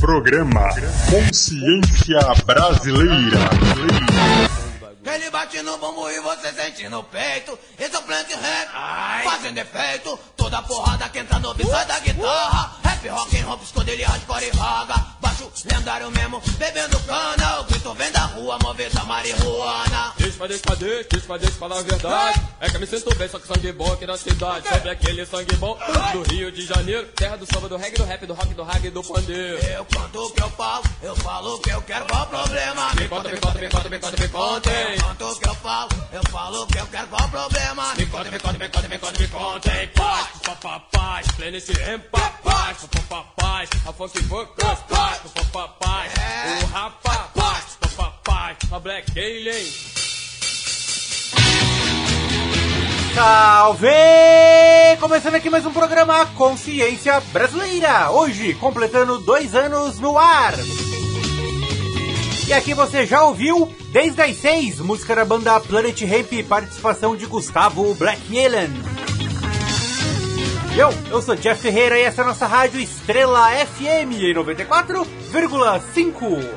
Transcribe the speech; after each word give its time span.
Programa 0.00 0.70
Consciência 1.10 2.20
Brasileira. 2.46 3.38
Ele 5.04 5.30
bate 5.30 5.60
no 5.62 5.76
bumbum 5.76 6.08
e 6.08 6.20
você 6.20 6.50
sente 6.52 6.88
no 6.88 7.02
peito. 7.04 7.58
Esse 7.78 7.94
é 7.94 7.98
o 7.98 8.02
plant 8.02 8.28
rap, 8.30 9.24
fazendo 9.24 9.58
efeito. 9.58 10.18
Toda 10.36 10.62
porrada 10.62 11.06
que 11.10 11.18
entra 11.18 11.38
no 11.38 11.54
sai 11.68 11.84
da 11.84 11.98
guitarra. 11.98 12.76
Rap, 12.82 13.08
rock 13.08 13.38
and 13.38 13.44
roll, 13.44 13.60
esconde 13.62 13.90
ele 13.90 14.02
hardcore 14.02 14.44
e 14.46 14.50
raga. 14.56 14.94
Baixo, 15.40 15.52
lendário 15.64 16.10
mesmo, 16.10 16.42
bebendo 16.58 17.00
cana. 17.00 17.60
O 17.60 17.64
grito 17.64 17.94
vem 17.94 18.12
da 18.12 18.20
rua, 18.20 18.58
movida 18.62 19.02
marihuana. 19.04 20.12
Deixa 20.18 20.36
pra 20.36 20.46
deixa 20.46 20.62
pra 20.62 20.74
deixa, 20.74 21.08
deixa 21.10 21.26
pra 21.26 21.36
deixa 21.38 21.56
falar 21.56 21.78
a 21.78 21.82
verdade. 21.82 22.40
É 22.60 22.68
que 22.68 22.76
eu 22.76 22.80
me 22.80 22.86
sinto 22.86 23.14
bem, 23.14 23.28
só 23.28 23.38
que 23.38 23.46
sangue 23.46 23.72
bom 23.72 23.92
aqui 23.92 24.06
na 24.06 24.18
cidade. 24.18 24.68
Sempre 24.68 24.90
aquele 24.90 25.24
sangue 25.24 25.56
bom 25.56 25.78
do 26.12 26.22
Rio 26.22 26.52
de 26.52 26.66
Janeiro. 26.66 27.06
Terra 27.08 27.36
do 27.36 27.46
samba, 27.46 27.68
do 27.68 27.76
reggae, 27.76 27.96
do 27.96 28.04
rap, 28.04 28.26
do 28.26 28.34
rock, 28.34 28.54
do 28.54 28.62
rag 28.62 28.86
e 28.86 28.90
do 28.90 29.02
pandeiro. 29.02 29.58
Eu 29.64 29.84
canto 29.86 30.26
o 30.26 30.30
que 30.30 30.42
eu 30.42 30.50
falo, 30.50 30.84
eu 31.02 31.16
falo 31.16 31.54
o 31.54 31.58
que 31.60 31.70
eu 31.70 31.82
quero, 31.82 32.04
qual 32.06 32.22
o 32.22 32.26
problema? 32.26 32.94
Me 32.94 33.08
conta, 33.08 33.28
me 33.30 33.40
conta, 33.40 33.58
me 33.58 33.68
conta, 33.68 33.88
me 33.88 33.98
conta, 33.98 34.22
me 34.22 34.28
conta. 34.28 34.70
Eu 34.70 34.98
canto 34.98 35.24
o 35.24 35.40
que 35.40 35.48
eu 35.48 35.54
falo, 35.54 35.88
eu 36.12 36.22
falo 36.30 36.62
o 36.62 36.66
que 36.66 36.78
eu 36.78 36.86
quero, 36.86 37.06
qual 37.08 37.24
o 37.24 37.30
problema? 37.30 37.94
Me 37.94 38.06
conta, 38.06 38.30
me 38.30 38.38
conta, 38.38 38.58
me 38.58 38.68
conta, 38.68 38.88
me 38.88 38.98
conta, 38.98 39.18
me 39.18 39.28
conta. 39.28 39.70
Paz, 39.94 40.28
papapaz, 40.44 41.26
planet 41.32 41.68
em 41.70 41.98
paz, 42.10 42.86
papapaz, 42.86 43.70
a 43.86 43.92
funk 43.92 44.22
focus, 44.24 44.78
paz, 44.88 45.20
papapaz, 45.30 46.12
o 46.62 46.66
rapapaz, 46.66 47.78
papapaz, 47.80 48.56
a 48.72 48.78
black 48.78 49.18
alien. 49.18 49.66
Salve! 53.14 53.88
Começando 55.00 55.34
aqui 55.34 55.50
mais 55.50 55.66
um 55.66 55.72
programa 55.72 56.26
Consciência 56.36 57.20
Brasileira. 57.32 58.10
Hoje, 58.10 58.54
completando 58.54 59.18
dois 59.18 59.54
anos 59.54 59.98
no 59.98 60.18
ar. 60.18 60.54
E 62.46 62.52
aqui 62.52 62.74
você 62.74 63.06
já 63.06 63.22
ouviu 63.24 63.72
Desde 63.92 64.22
as 64.22 64.36
seis, 64.36 64.78
música 64.78 65.16
da 65.16 65.24
banda 65.24 65.58
Planet 65.58 66.00
Ramp, 66.02 66.46
participação 66.48 67.16
de 67.16 67.26
Gustavo 67.26 67.92
Black 67.96 68.22
Alien. 68.38 68.70
Eu, 70.76 70.90
eu 71.10 71.20
sou 71.20 71.34
Jeff 71.34 71.60
Ferreira 71.60 71.98
e 71.98 72.02
essa 72.02 72.22
é 72.22 72.24
a 72.24 72.28
nossa 72.28 72.46
rádio 72.46 72.80
Estrela 72.80 73.50
FM 73.50 74.22
em 74.22 74.34
94,5. 74.34 76.48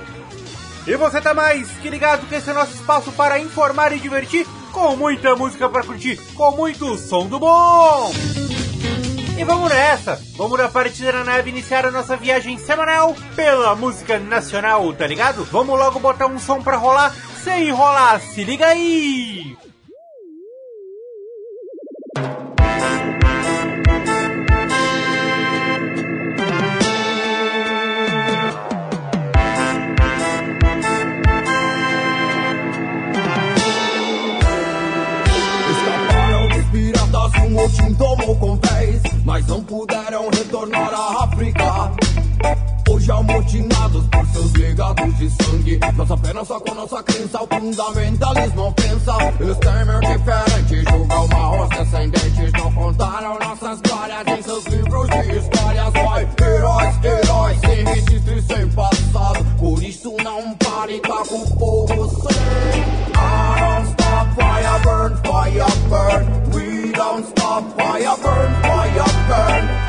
E 0.86 0.96
você 0.96 1.20
tá 1.20 1.34
mais 1.34 1.70
que 1.82 1.90
ligado 1.90 2.28
que 2.28 2.36
esse 2.36 2.50
é 2.50 2.54
nosso 2.54 2.74
espaço 2.74 3.12
para 3.14 3.40
informar 3.40 3.92
e 3.92 4.00
divertir 4.00 4.46
com 4.72 4.96
muita 4.96 5.36
música 5.36 5.68
para 5.68 5.84
curtir, 5.84 6.18
com 6.36 6.52
muito 6.52 6.96
som 6.98 7.26
do 7.26 7.40
bom. 7.40 8.12
E 9.38 9.44
vamos 9.44 9.70
nessa! 9.70 10.22
Vamos 10.36 10.60
na 10.60 10.70
partida 10.70 11.12
na 11.12 11.24
nave 11.24 11.50
iniciar 11.50 11.88
a 11.88 11.92
nossa 11.92 12.16
viagem 12.16 12.58
semanal 12.58 13.16
pela 13.36 13.76
música 13.76 14.20
nacional, 14.20 14.94
tá 14.94 15.08
ligado? 15.08 15.44
Vamos 15.46 15.78
logo 15.78 16.00
botar 16.00 16.28
um 16.28 16.38
som 16.38 16.62
pra 16.62 16.78
rolar 16.78 17.16
sem 17.44 17.70
enrolar, 17.70 18.22
se 18.22 18.44
liga 18.44 18.68
aí! 18.68 19.58
Mas 39.34 39.48
não 39.48 39.64
puderam 39.64 40.30
retornar 40.30 40.94
à 40.94 41.24
África. 41.24 41.92
Hoje 42.88 43.12
amotinados 43.12 44.06
por 44.06 44.28
seus 44.28 44.54
legados 44.54 45.18
de 45.18 45.28
sangue. 45.32 45.80
Nossa 45.96 46.16
fé, 46.18 46.34
nossa 46.34 46.60
com 46.60 46.76
nossa 46.76 47.02
crença 47.02 47.42
O 47.42 47.48
fundamentalismo 47.48 48.68
ofensa. 48.68 49.14
Eles 49.40 49.58
temem 49.58 50.00
diferente 50.02 50.92
Julga 50.92 51.20
uma 51.22 51.64
os 51.64 51.70
descendentes 51.70 52.52
Não 52.52 52.74
contaram 52.74 53.40
nossas 53.40 53.82
glórias 53.82 54.28
Em 54.28 54.42
seus 54.44 54.66
livros 54.66 55.08
de 55.10 55.38
histórias. 55.38 55.94
Vai, 55.94 56.30
heróis, 56.40 57.04
heróis 57.04 57.60
Sem 57.62 57.86
registro 57.86 58.38
e 58.38 58.42
sem 58.44 58.70
passado. 58.70 59.46
Por 59.58 59.84
isso 59.84 60.16
não 60.24 60.54
pare, 60.58 61.00
tá 61.00 61.24
com 61.28 61.42
o 61.42 61.58
povo 61.58 62.10
sem 62.22 63.04
stop, 63.24 63.63
fire 64.36 64.84
burn, 64.84 65.18
fire 65.24 65.90
burn. 65.90 66.50
We 66.52 66.92
don't 66.92 67.26
stop, 67.26 67.64
fire 67.78 68.18
burn, 68.24 68.52
fire 68.64 69.14
burn 69.28 69.83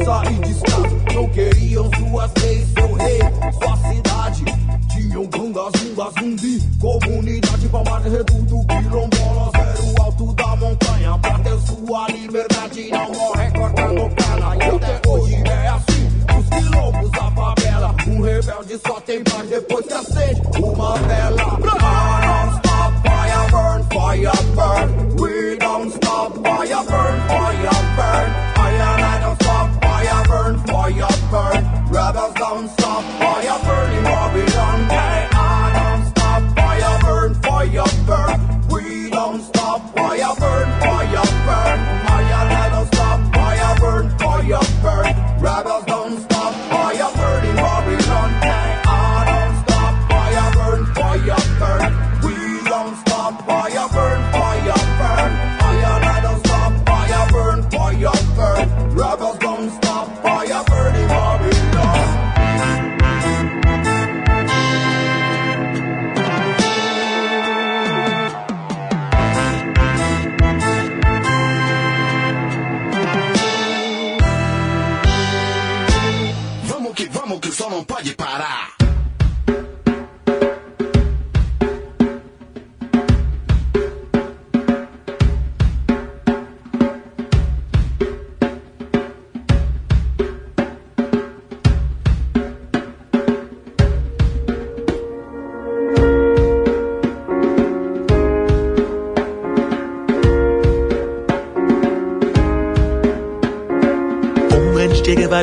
Injustiça 0.00 0.22
e 0.30 0.34
descaso 0.40 1.02
Não 1.14 1.28
queriam 1.28 1.90
suas 1.94 2.32
leis, 2.42 2.68
seu 2.72 2.92
rei 2.94 3.18
Sua 3.52 3.76
cidade 3.76 4.44
Tinham 4.90 5.26
gunga, 5.26 5.62
zunga, 5.78 6.10
zumbi 6.18 6.60
Comunidade, 6.80 7.68
palmar, 7.68 8.02
reduto 8.02 8.66
Quilombolas 8.66 9.54
era 9.54 9.82
o 9.82 10.02
alto 10.02 10.32
da 10.32 10.56
montanha. 10.56 11.18
Pra 11.18 11.38
ter 11.40 11.58
sua 11.60 12.06
liberdade 12.08 12.90
Não 12.90 13.12
morre 13.12 13.50
cortando 13.50 14.14
perna. 14.14 14.56
E 14.56 14.62
até 14.62 15.08
hoje 15.08 15.34
é 15.34 15.68
assim 15.68 16.08
Os 16.38 16.48
quilombos, 16.48 17.10
a 17.14 17.30
favela. 17.30 17.94
Um 18.06 18.22
rebelde 18.22 18.80
só 18.86 19.00
tem 19.00 19.22
paz 19.22 19.48
Depois 19.48 19.86
que 19.86 19.92
acende 19.92 20.42
uma 20.62 20.96
vela 20.96 21.59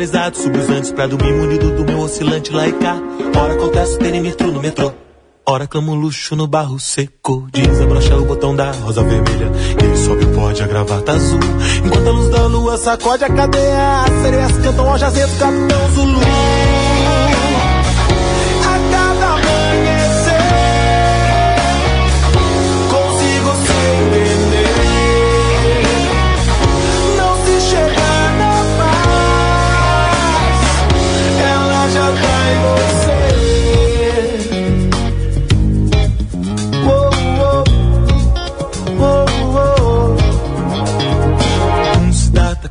Guevarizado, 0.07 0.37
subo 0.37 0.57
os 0.57 0.69
Andes 0.69 0.91
pra 0.91 1.07
dormir 1.07 1.33
munido 1.33 1.71
do 1.71 1.83
meu 1.83 1.99
oscilante 1.99 2.51
lá 2.53 2.67
e 2.67 2.71
cá. 2.73 2.97
Ora 3.35 3.97
perimetro 3.97 4.51
no 4.51 4.61
metrô. 4.61 4.93
Ora 5.45 5.67
clamo 5.67 5.93
luxo 5.95 6.35
no 6.35 6.47
barro 6.47 6.79
seco. 6.79 7.47
Desabrocha 7.51 8.15
o 8.15 8.25
botão 8.25 8.55
da 8.55 8.71
rosa 8.71 9.03
vermelha. 9.03 9.51
Ele 9.81 9.97
sobe 9.97 10.25
o 10.25 10.33
pó 10.33 10.51
de 10.51 10.63
a 10.63 10.67
gravata 10.67 11.11
azul. 11.11 11.39
Enquanto 11.85 12.07
a 12.07 12.11
luz 12.11 12.29
da 12.29 12.47
lua 12.47 12.77
sacode 12.77 13.25
a 13.25 13.29
cadeia. 13.29 14.03
As 14.03 14.21
sereias 14.23 14.51
cantam 14.57 14.89
ao 14.89 14.97
jazeto, 14.97 15.35
capitão 15.37 15.91
Zulu. 15.93 16.36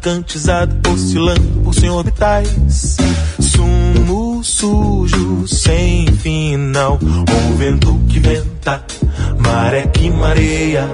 Mercantilizado, 0.06 0.76
oscilando 0.88 1.60
por 1.62 1.74
sem 1.74 1.90
orbitais. 1.90 2.96
Sumo 3.40 4.42
sujo, 4.44 5.48
sem 5.48 6.06
final. 6.06 6.98
O 7.02 7.56
vento 7.56 7.98
que 8.08 8.20
venta, 8.20 8.84
maré 9.38 9.82
que 9.88 10.08
mareia. 10.10 10.88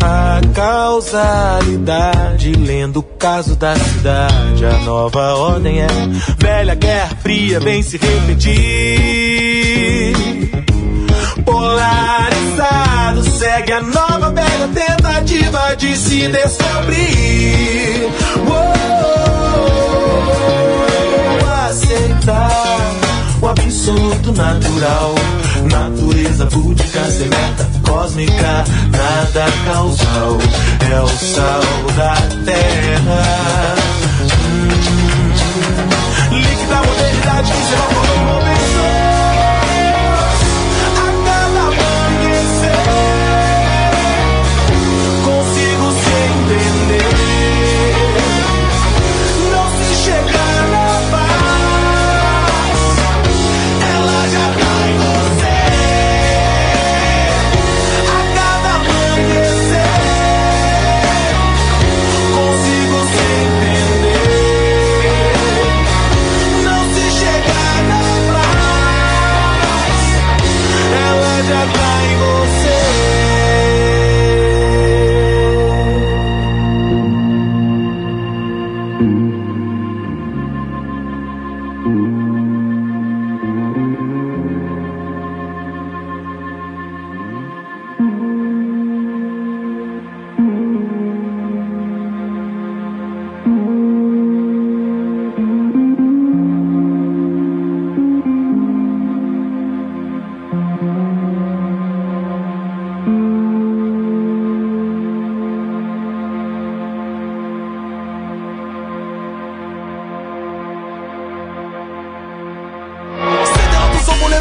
A 0.00 0.40
causalidade, 0.54 2.52
lendo 2.52 3.00
o 3.00 3.02
caso 3.02 3.56
da 3.56 3.74
cidade. 3.74 4.64
A 4.64 4.78
nova 4.84 5.34
ordem 5.34 5.80
é 5.80 5.88
velha 6.38 6.76
guerra 6.76 7.16
fria, 7.20 7.58
vem 7.58 7.82
se 7.82 7.96
repetir. 7.98 9.48
Segue 13.16 13.72
a 13.72 13.80
nova 13.80 14.30
velha 14.30 14.68
tentativa 14.68 15.74
de 15.76 15.96
se 15.96 16.28
descobrir. 16.28 18.06
Uou, 18.46 18.74
aceitar 21.68 22.92
o 23.40 23.48
absoluto 23.48 24.32
natural. 24.32 25.14
Natureza 25.72 26.44
búdica, 26.46 27.10
semeta 27.10 27.66
cósmica, 27.82 28.64
nada 28.90 29.46
causal. 29.64 30.38
É 30.92 31.00
o 31.00 31.08
sal 31.08 31.62
da 31.96 32.14
terra. 32.44 33.74
Hum, 34.44 34.68
líquida 36.36 36.76
modernidade 36.76 37.52
que 37.52 37.58
se 37.58 37.72
evaporou 37.72 38.57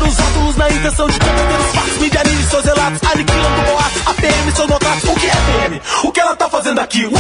Boleiros 0.08 0.20
óculos 0.20 0.56
na 0.56 0.70
intenção 0.70 1.08
de 1.08 1.20
combater 1.20 1.60
os 1.60 1.76
fatos. 1.76 1.98
Medianize 1.98 2.50
seus 2.50 2.66
relatos, 2.66 3.00
aniquilando 3.12 3.62
boatos. 3.64 4.02
A 4.06 4.14
PM, 4.14 4.52
seus 4.56 4.70
notatos. 4.70 5.04
O 5.04 5.16
que 5.16 5.28
é 5.28 5.32
PM? 5.32 5.82
O 6.04 6.12
que 6.12 6.20
ela 6.20 6.36
tá 6.36 6.50
fazendo 6.50 6.80
aqui? 6.80 7.06
Wage, 7.06 7.14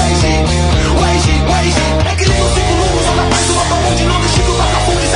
wage, 1.00 1.42
wage. 1.50 2.10
É 2.10 2.16
que 2.16 2.30
nem 2.30 2.42
os 2.42 2.54
cinco 2.54 2.74
lungos, 2.74 3.06
só 3.06 3.16
na 3.16 3.24
paz 3.30 3.45
do 3.45 3.54
mapa 3.56 3.75
onde 3.92 4.04
não 4.06 4.22
deixa 4.22 4.39
que 4.39 4.51
o 4.51 4.56
toca 4.56 4.80
fundo 4.86 5.06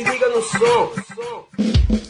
Se 0.00 0.06
liga 0.10 0.28
no 0.28 0.40
som. 0.40 1.04
som. 1.14 2.09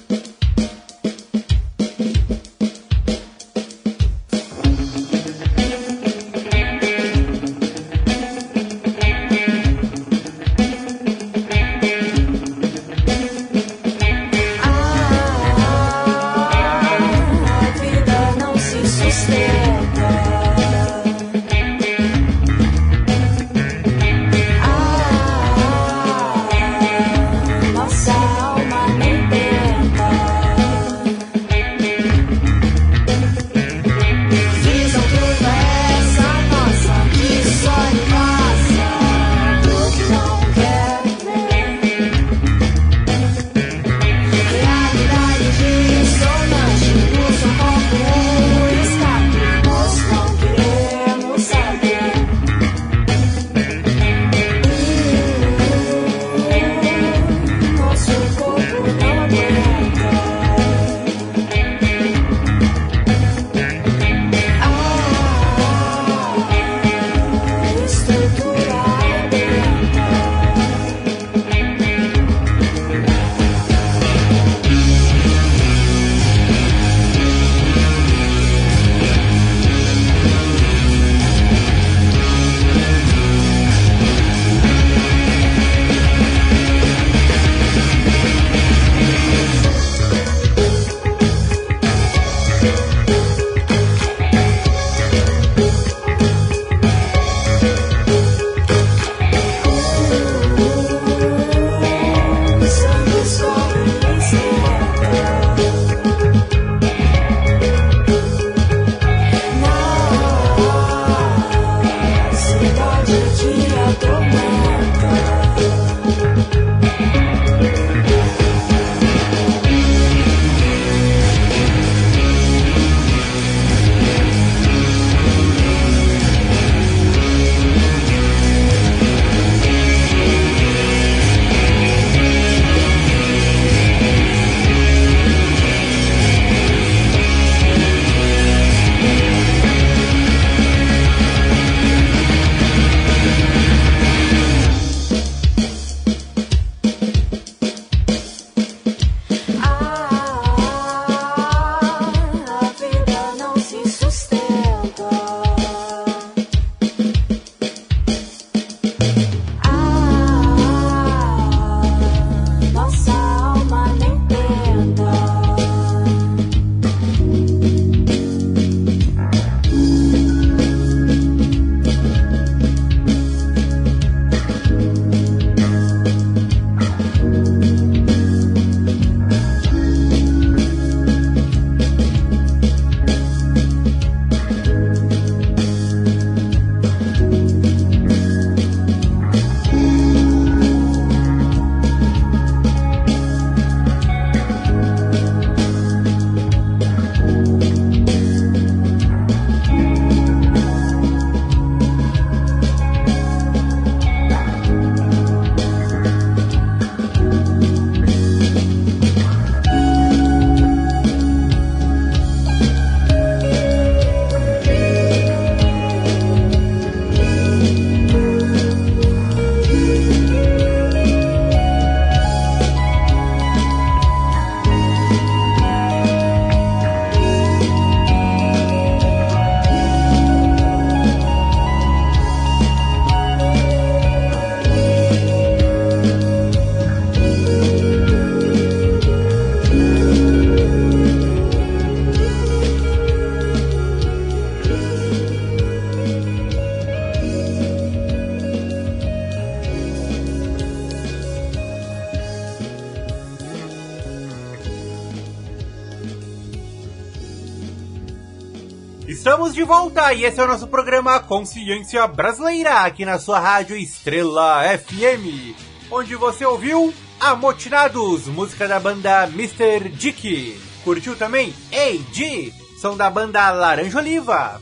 E 260.14 260.24
esse 260.24 260.40
é 260.40 260.44
o 260.44 260.48
nosso 260.48 260.66
programa 260.66 261.20
Consciência 261.20 262.04
Brasileira, 262.08 262.80
aqui 262.80 263.04
na 263.04 263.16
sua 263.18 263.38
rádio 263.38 263.76
Estrela 263.76 264.62
FM, 264.76 265.54
onde 265.88 266.16
você 266.16 266.44
ouviu 266.44 266.92
Amotinados, 267.20 268.26
música 268.26 268.66
da 268.66 268.80
banda 268.80 269.24
Mr. 269.24 269.88
Dick. 269.90 270.60
Curtiu 270.82 271.14
também 271.14 271.54
AG, 271.72 272.52
som 272.80 272.96
da 272.96 273.08
banda 273.08 273.50
Laranja 273.52 273.98
Oliva. 273.98 274.60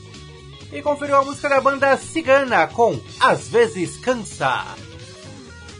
E 0.71 0.83
conferiu 0.83 1.15
a 1.15 1.25
música 1.25 1.49
da 1.49 1.59
banda 1.59 1.97
Cigana 1.97 2.67
com 2.67 2.99
Às 3.19 3.47
vezes 3.47 3.97
Cansa. 3.97 4.65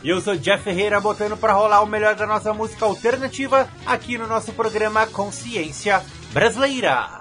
E 0.01 0.09
eu 0.09 0.19
sou 0.19 0.35
Jeff 0.35 0.63
Ferreira 0.63 0.99
botando 0.99 1.37
para 1.37 1.53
rolar 1.53 1.81
o 1.81 1.85
melhor 1.85 2.15
da 2.15 2.25
nossa 2.25 2.53
música 2.53 2.85
alternativa 2.85 3.69
aqui 3.85 4.17
no 4.17 4.25
nosso 4.25 4.51
programa 4.53 5.05
Consciência 5.05 6.03
Brasileira. 6.31 7.18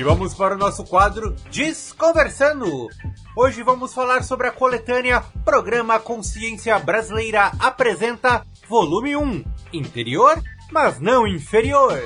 E 0.00 0.02
vamos 0.02 0.32
para 0.32 0.54
o 0.54 0.56
nosso 0.56 0.82
quadro 0.82 1.36
Desconversando. 1.50 2.88
Hoje 3.36 3.62
vamos 3.62 3.92
falar 3.92 4.22
sobre 4.22 4.46
a 4.46 4.50
coletânea 4.50 5.22
Programa 5.44 6.00
Consciência 6.00 6.78
Brasileira 6.78 7.52
apresenta 7.60 8.42
Volume 8.66 9.14
1, 9.14 9.44
Interior, 9.74 10.42
mas 10.72 10.98
não 10.98 11.26
inferior. 11.26 12.02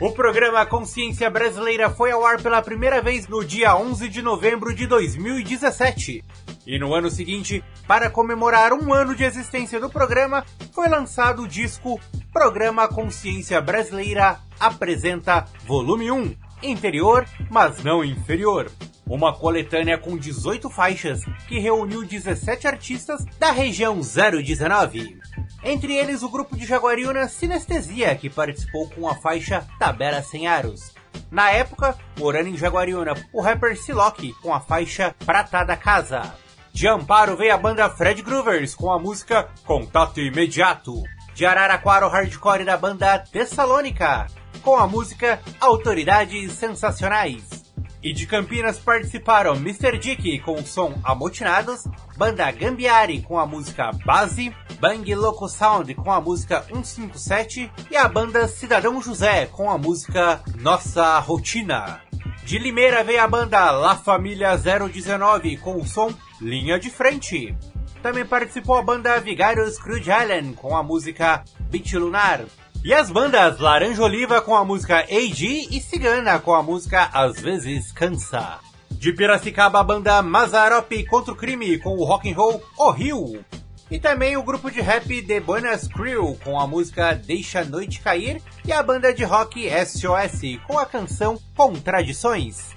O 0.00 0.10
programa 0.12 0.64
Consciência 0.64 1.28
Brasileira 1.28 1.90
foi 1.90 2.12
ao 2.12 2.24
ar 2.24 2.40
pela 2.40 2.62
primeira 2.62 3.02
vez 3.02 3.28
no 3.28 3.44
dia 3.44 3.76
11 3.76 4.08
de 4.08 4.22
novembro 4.22 4.74
de 4.74 4.86
2017. 4.86 6.24
E 6.66 6.78
no 6.78 6.92
ano 6.94 7.08
seguinte, 7.08 7.62
para 7.86 8.10
comemorar 8.10 8.72
um 8.72 8.92
ano 8.92 9.14
de 9.14 9.22
existência 9.22 9.78
do 9.78 9.88
programa, 9.88 10.44
foi 10.72 10.88
lançado 10.88 11.42
o 11.42 11.48
disco 11.48 12.00
Programa 12.32 12.88
Consciência 12.88 13.60
Brasileira 13.60 14.40
apresenta 14.58 15.44
Volume 15.64 16.10
1, 16.10 16.34
Interior, 16.62 17.26
mas 17.50 17.84
não 17.84 18.04
inferior. 18.04 18.70
Uma 19.06 19.32
coletânea 19.32 19.96
com 19.96 20.16
18 20.16 20.68
faixas 20.68 21.20
que 21.46 21.60
reuniu 21.60 22.04
17 22.04 22.66
artistas 22.66 23.24
da 23.38 23.52
região 23.52 24.00
019. 24.00 25.20
Entre 25.62 25.94
eles 25.94 26.22
o 26.22 26.28
grupo 26.28 26.56
de 26.56 26.66
Jaguariúna 26.66 27.28
Sinestesia, 27.28 28.16
que 28.16 28.28
participou 28.28 28.88
com 28.90 29.08
a 29.08 29.14
faixa 29.14 29.64
Tabela 29.78 30.22
Sem 30.22 30.48
Aros. 30.48 30.92
Na 31.30 31.50
época, 31.50 31.96
morando 32.18 32.48
em 32.48 32.56
Jaguariúna, 32.56 33.14
o 33.32 33.40
rapper 33.40 33.76
Silock 33.76 34.32
com 34.42 34.52
a 34.52 34.60
faixa 34.60 35.14
Prata 35.24 35.62
da 35.62 35.76
Casa. 35.76 36.34
De 36.76 36.86
Amparo 36.86 37.38
veio 37.38 37.54
a 37.54 37.56
banda 37.56 37.88
Fred 37.88 38.20
Groovers 38.20 38.74
com 38.74 38.92
a 38.92 38.98
música 38.98 39.48
Contato 39.64 40.20
Imediato. 40.20 41.02
De 41.34 41.46
Araraquara 41.46 42.06
o 42.06 42.10
hardcore 42.10 42.66
da 42.66 42.76
banda 42.76 43.18
Tessalônica 43.18 44.26
com 44.60 44.76
a 44.76 44.86
música 44.86 45.40
Autoridades 45.58 46.52
Sensacionais. 46.52 47.64
E 48.02 48.12
de 48.12 48.26
Campinas 48.26 48.78
participaram 48.78 49.54
Mr. 49.54 49.96
Dick 49.96 50.38
com 50.40 50.52
o 50.52 50.66
som 50.66 50.92
Amotinados, 51.02 51.84
Banda 52.14 52.50
Gambiari 52.50 53.22
com 53.22 53.38
a 53.38 53.46
música 53.46 53.90
Base, 54.04 54.54
Bang 54.78 55.14
Loco 55.14 55.48
Sound 55.48 55.94
com 55.94 56.12
a 56.12 56.20
música 56.20 56.62
157 56.64 57.72
e 57.90 57.96
a 57.96 58.06
banda 58.06 58.46
Cidadão 58.48 59.00
José 59.00 59.46
com 59.46 59.70
a 59.70 59.78
música 59.78 60.42
Nossa 60.60 61.18
Rotina. 61.20 62.05
De 62.46 62.58
Limeira 62.60 63.02
veio 63.02 63.20
a 63.20 63.26
banda 63.26 63.72
La 63.72 63.96
Família 63.96 64.56
019 64.56 65.56
com 65.56 65.78
o 65.78 65.84
som 65.84 66.14
Linha 66.40 66.78
de 66.78 66.88
Frente. 66.88 67.52
Também 68.00 68.24
participou 68.24 68.76
a 68.76 68.82
banda 68.82 69.18
Vigários 69.18 69.76
Crude 69.78 70.08
Island 70.08 70.52
com 70.54 70.76
a 70.76 70.80
música 70.80 71.42
Beat 71.68 71.94
Lunar. 71.94 72.44
E 72.84 72.94
as 72.94 73.10
bandas 73.10 73.58
Laranja 73.58 74.00
Oliva 74.00 74.40
com 74.40 74.54
a 74.54 74.64
música 74.64 74.98
AG 74.98 75.66
e 75.72 75.80
Cigana 75.80 76.38
com 76.38 76.54
a 76.54 76.62
música 76.62 77.10
Às 77.12 77.40
vezes 77.40 77.90
Cansa. 77.90 78.60
De 78.92 79.12
Piracicaba 79.12 79.80
a 79.80 79.84
banda 79.84 80.22
Mazarope 80.22 81.04
contra 81.04 81.32
o 81.32 81.36
Crime 81.36 81.78
com 81.78 81.96
o 81.96 82.04
rock 82.04 82.30
and 82.30 82.36
roll 82.36 82.62
O 82.78 82.92
Rio. 82.92 83.44
E 83.88 84.00
também 84.00 84.36
o 84.36 84.42
grupo 84.42 84.68
de 84.68 84.80
rap 84.80 85.22
The 85.22 85.38
Buenas 85.38 85.86
Crew 85.86 86.36
com 86.42 86.58
a 86.58 86.66
música 86.66 87.14
Deixa 87.14 87.60
a 87.60 87.64
Noite 87.64 88.00
Cair 88.00 88.42
e 88.64 88.72
a 88.72 88.82
banda 88.82 89.14
de 89.14 89.22
rock 89.22 89.68
SOS 89.86 90.58
com 90.66 90.76
a 90.76 90.84
canção 90.84 91.38
Contradições. 91.56 92.74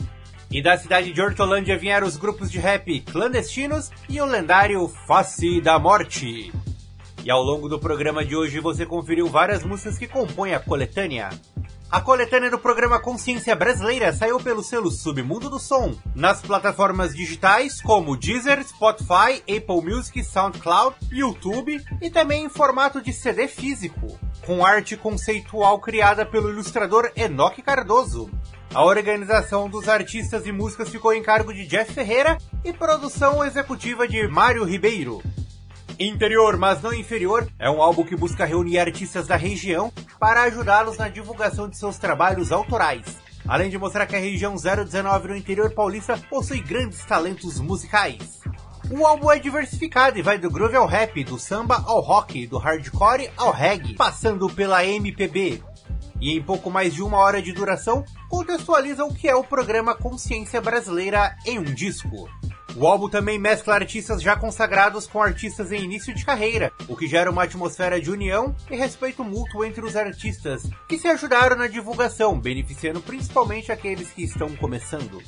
E 0.52 0.62
da 0.62 0.78
cidade 0.78 1.12
de 1.12 1.22
Hortolândia 1.22 1.78
vieram 1.78 2.06
os 2.06 2.16
grupos 2.16 2.52
de 2.52 2.60
rap 2.60 3.00
Clandestinos 3.02 3.92
e 4.08 4.22
o 4.22 4.26
lendário 4.26 4.88
Face 5.08 5.60
da 5.62 5.80
Morte. 5.80 6.52
E 7.26 7.32
ao 7.32 7.42
longo 7.42 7.68
do 7.68 7.80
programa 7.80 8.24
de 8.24 8.36
hoje 8.36 8.60
você 8.60 8.86
conferiu 8.86 9.28
várias 9.28 9.64
músicas 9.64 9.98
que 9.98 10.08
compõem 10.08 10.54
a 10.54 10.60
coletânea. 10.60 11.30
A 11.92 12.00
coletânea 12.00 12.52
do 12.52 12.60
programa 12.60 13.00
Consciência 13.00 13.56
Brasileira 13.56 14.14
saiu 14.14 14.40
pelo 14.40 14.62
selo 14.62 14.92
Submundo 14.92 15.50
do 15.50 15.58
Som, 15.58 15.96
nas 16.14 16.40
plataformas 16.40 17.16
digitais 17.16 17.82
como 17.82 18.16
Deezer, 18.16 18.64
Spotify, 18.64 19.42
Apple 19.42 19.82
Music, 19.84 20.24
SoundCloud, 20.24 20.96
YouTube 21.12 21.84
e 22.00 22.12
também 22.12 22.46
em 22.46 22.50
formato 22.50 23.02
de 23.02 23.12
CD 23.12 23.48
físico, 23.48 24.20
com 24.46 24.64
arte 24.64 24.96
conceitual 24.96 25.80
criada 25.80 26.28
pelo 26.28 26.52
ilustrador 26.52 27.12
Enoque 27.16 27.64
Cardoso. 27.64 28.30
A 28.72 28.84
organização 28.84 29.68
dos 29.68 29.90
artistas 29.90 30.46
e 30.46 30.52
músicas 30.52 30.90
ficou 30.90 31.12
em 31.12 31.24
cargo 31.24 31.52
de 31.52 31.66
Jeff 31.66 31.92
Ferreira 31.92 32.38
e 32.64 32.72
produção 32.72 33.44
executiva 33.44 34.08
de 34.08 34.28
Mário 34.28 34.64
Ribeiro. 34.64 35.24
Interior, 36.02 36.56
mas 36.56 36.82
não 36.82 36.94
inferior, 36.94 37.46
é 37.60 37.70
um 37.70 37.82
álbum 37.82 38.06
que 38.06 38.16
busca 38.16 38.46
reunir 38.46 38.80
artistas 38.80 39.28
da 39.28 39.36
região 39.36 39.92
para 40.18 40.44
ajudá-los 40.44 40.98
na 40.98 41.10
divulgação 41.10 41.68
de 41.68 41.78
seus 41.78 41.98
trabalhos 41.98 42.54
autorais. 42.54 43.18
Além 43.46 43.70
de 43.70 43.78
mostrar 43.78 44.06
que 44.06 44.16
a 44.16 44.20
região 44.20 44.56
019 44.56 45.28
no 45.28 45.36
interior 45.36 45.72
paulista 45.72 46.18
possui 46.30 46.62
grandes 46.62 47.04
talentos 47.04 47.60
musicais. 47.60 48.40
O 48.90 49.06
álbum 49.06 49.30
é 49.30 49.40
diversificado 49.40 50.18
e 50.18 50.22
vai 50.22 50.38
do 50.38 50.50
groove 50.50 50.78
ao 50.78 50.88
rap, 50.88 51.22
do 51.26 51.38
samba 51.38 51.84
ao 51.86 52.00
rock, 52.00 52.48
do 52.48 52.58
hardcore 52.58 53.30
ao 53.36 53.52
reggae, 53.52 53.94
passando 53.94 54.50
pela 54.50 54.86
MPB. 54.86 55.62
E 56.22 56.32
em 56.32 56.42
pouco 56.42 56.72
mais 56.72 56.94
de 56.94 57.04
uma 57.04 57.18
hora 57.18 57.42
de 57.42 57.52
duração, 57.52 58.06
contextualiza 58.30 59.04
o 59.04 59.14
que 59.14 59.28
é 59.28 59.36
o 59.36 59.44
programa 59.44 59.94
Consciência 59.94 60.62
Brasileira 60.62 61.36
em 61.46 61.60
um 61.60 61.64
disco. 61.64 62.30
O 62.76 62.86
álbum 62.88 63.10
também 63.10 63.40
mescla 63.40 63.74
artistas 63.74 64.22
já 64.22 64.36
consagrados 64.36 65.08
com 65.08 65.22
artistas 65.22 65.72
em 65.72 65.84
início 65.84 66.14
de 66.14 66.24
carreira, 66.24 66.72
o 66.88 66.96
que 66.96 67.08
gera 67.08 67.32
uma 67.32 67.44
atmosfera 67.44 68.00
de 68.00 68.12
união 68.12 68.56
e 68.70 68.76
respeito 68.76 69.24
mútuo 69.24 69.66
entre 69.66 69.84
os 69.84 69.96
artistas, 69.96 70.64
que 70.88 70.98
se 70.98 71.08
ajudaram 71.08 71.58
na 71.58 71.68
divulgação, 71.68 72.40
beneficiando 72.40 73.02
principalmente 73.02 73.72
aqueles 73.72 74.12
que 74.12 74.24
estão 74.24 74.56
começando. 74.56 75.22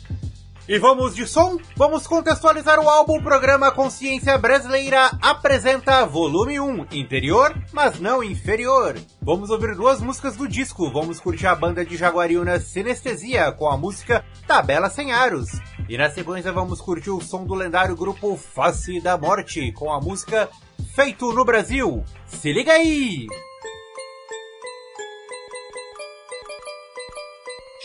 E 0.71 0.79
vamos 0.79 1.13
de 1.13 1.27
som? 1.27 1.57
Vamos 1.75 2.07
contextualizar 2.07 2.79
o 2.79 2.87
álbum. 2.87 3.21
Programa 3.21 3.73
Consciência 3.73 4.37
Brasileira 4.37 5.11
apresenta 5.21 6.05
volume 6.05 6.61
1, 6.61 6.85
interior, 6.93 7.53
mas 7.73 7.99
não 7.99 8.23
inferior. 8.23 8.97
Vamos 9.21 9.49
ouvir 9.49 9.75
duas 9.75 9.99
músicas 9.99 10.37
do 10.37 10.47
disco. 10.47 10.89
Vamos 10.89 11.19
curtir 11.19 11.47
a 11.47 11.55
banda 11.55 11.83
de 11.83 11.97
Jaguariúna 11.97 12.57
Sinestesia 12.57 13.51
com 13.51 13.67
a 13.67 13.75
música 13.75 14.23
Tabela 14.47 14.89
Sem 14.89 15.11
Aros. 15.11 15.49
E 15.89 15.97
na 15.97 16.09
sequência 16.09 16.53
vamos 16.53 16.79
curtir 16.79 17.09
o 17.09 17.19
som 17.19 17.43
do 17.43 17.53
lendário 17.53 17.93
grupo 17.93 18.37
Face 18.37 19.01
da 19.01 19.17
Morte 19.17 19.73
com 19.73 19.91
a 19.91 19.99
música 19.99 20.47
Feito 20.95 21.33
no 21.33 21.43
Brasil. 21.43 22.01
Se 22.27 22.53
liga 22.53 22.71
aí! 22.71 23.27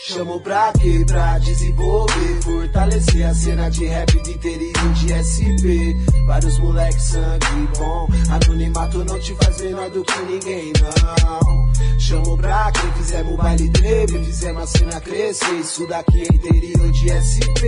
Chamo 0.09 0.39
pra 0.39 0.71
quê? 0.71 1.03
Pra 1.05 1.37
desenvolver, 1.39 2.41
fortalecer 2.41 3.27
a 3.27 3.35
cena 3.35 3.69
de 3.69 3.85
rap 3.87 4.17
do 4.17 4.31
interior 4.31 4.93
de 4.93 5.13
SP. 5.19 5.97
Vários 6.25 6.57
moleques 6.59 7.03
sangue 7.03 7.67
bom, 7.77 8.07
anonimato 8.29 9.03
não 9.03 9.19
te 9.19 9.35
faz 9.35 9.59
menor 9.59 9.89
do 9.89 10.05
que 10.05 10.19
ninguém, 10.21 10.71
não. 10.81 11.99
Chamo 11.99 12.37
pra 12.37 12.71
quê? 12.71 12.87
Fizemos 12.95 13.35
baile 13.35 13.69
treme, 13.69 14.23
fizemos 14.23 14.63
a 14.63 14.67
cena 14.67 15.01
crescer. 15.01 15.59
Isso 15.59 15.85
daqui 15.87 16.21
é 16.21 16.33
interior 16.33 16.89
de 16.89 17.11
SP. 17.11 17.67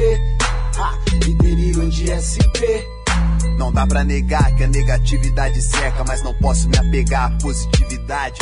Ha, 0.78 0.98
interior 1.28 1.90
de 1.90 2.08
SP. 2.08 2.99
Não 3.60 3.74
dá 3.74 3.86
pra 3.86 4.06
negar 4.06 4.56
que 4.56 4.64
a 4.64 4.68
negatividade 4.68 5.62
seca, 5.62 6.06
mas 6.08 6.24
não 6.24 6.34
posso 6.36 6.70
me 6.70 6.78
apegar 6.78 7.26
à 7.26 7.30
positividade. 7.42 8.40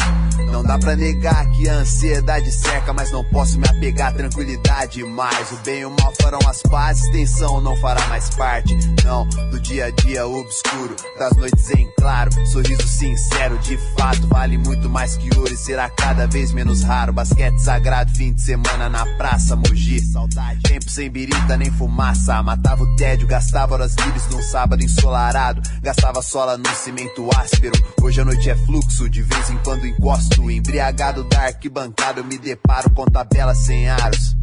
Não 0.52 0.64
dá 0.64 0.78
pra 0.78 0.96
negar 0.96 1.50
que 1.50 1.68
a 1.68 1.74
ansiedade 1.74 2.52
seca, 2.52 2.94
mas 2.94 3.12
não 3.12 3.24
posso 3.24 3.60
me 3.60 3.68
apegar 3.68 4.10
à 4.10 4.12
tranquilidade. 4.12 5.04
Mas 5.04 5.52
o 5.52 5.56
bem 5.66 5.80
e 5.80 5.86
o 5.86 5.90
mal 5.90 6.14
farão 6.22 6.40
as 6.48 6.62
pazes, 6.62 7.10
tensão 7.10 7.60
não 7.60 7.76
fará 7.78 8.08
mais 8.10 8.30
parte. 8.30 8.78
Não, 9.04 9.28
do 9.50 9.60
dia 9.60 9.86
a 9.86 9.90
dia 9.90 10.28
obscuro, 10.28 10.96
das 11.18 11.36
noites 11.36 11.68
em 11.72 11.90
claro. 11.98 12.30
Sorriso 12.46 12.88
sincero, 12.88 13.58
de 13.58 13.76
fato, 13.98 14.28
vale 14.28 14.60
muito 14.60 14.88
mais 14.88 15.18
que 15.18 15.36
ouro 15.36 15.52
e 15.52 15.58
será 15.58 15.90
cada 15.90 16.28
vez 16.28 16.52
menos 16.52 16.84
raro. 16.84 17.12
Basquete 17.12 17.58
sagrado, 17.58 18.16
fim 18.16 18.34
de 18.34 18.42
semana 18.44 18.88
na 18.88 19.04
praça, 19.18 19.56
Mogi. 19.56 20.00
Saudade. 20.00 20.62
Tempo 20.62 20.92
sem 20.92 21.10
birita 21.10 21.58
nem 21.58 21.72
fumaça, 21.72 22.44
matava 22.44 22.84
o 22.84 22.96
tédio, 22.96 23.28
gastava 23.28 23.74
horas 23.74 23.96
livres 23.96 24.28
num 24.30 24.44
sábado 24.44 24.84
ensolarado 24.84 25.07
ensolarado. 25.08 25.62
Gastava 25.82 26.22
sola 26.22 26.58
no 26.58 26.70
cimento 26.76 27.28
áspero. 27.38 27.74
Hoje 28.02 28.22
a 28.22 28.26
noite 28.26 28.50
é 28.50 28.56
fluxo, 28.56 29.10
de 29.10 29.22
vez 29.22 29.50
em 29.50 29.58
quando 29.60 29.88
encosto. 29.88 30.52
Embriagado 30.52 31.24
da 31.24 31.43
arquibancada, 31.43 32.20
eu 32.20 32.26
me 32.26 32.38
deparo 32.38 32.89
com 32.91 33.06
tabela 33.06 33.56
sem 33.56 33.89
aros. 33.89 34.36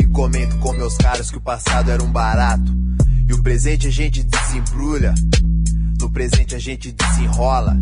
E 0.00 0.06
comento 0.06 0.56
com 0.58 0.72
meus 0.72 0.96
caras 0.96 1.30
que 1.30 1.36
o 1.36 1.40
passado 1.40 1.90
era 1.90 2.02
um 2.02 2.10
barato. 2.10 2.72
E 3.28 3.32
o 3.32 3.42
presente 3.42 3.88
a 3.88 3.90
gente 3.90 4.22
desembrulha. 4.22 5.14
No 6.02 6.10
presente 6.10 6.56
a 6.56 6.58
gente 6.58 6.90
desenrola? 6.90 7.76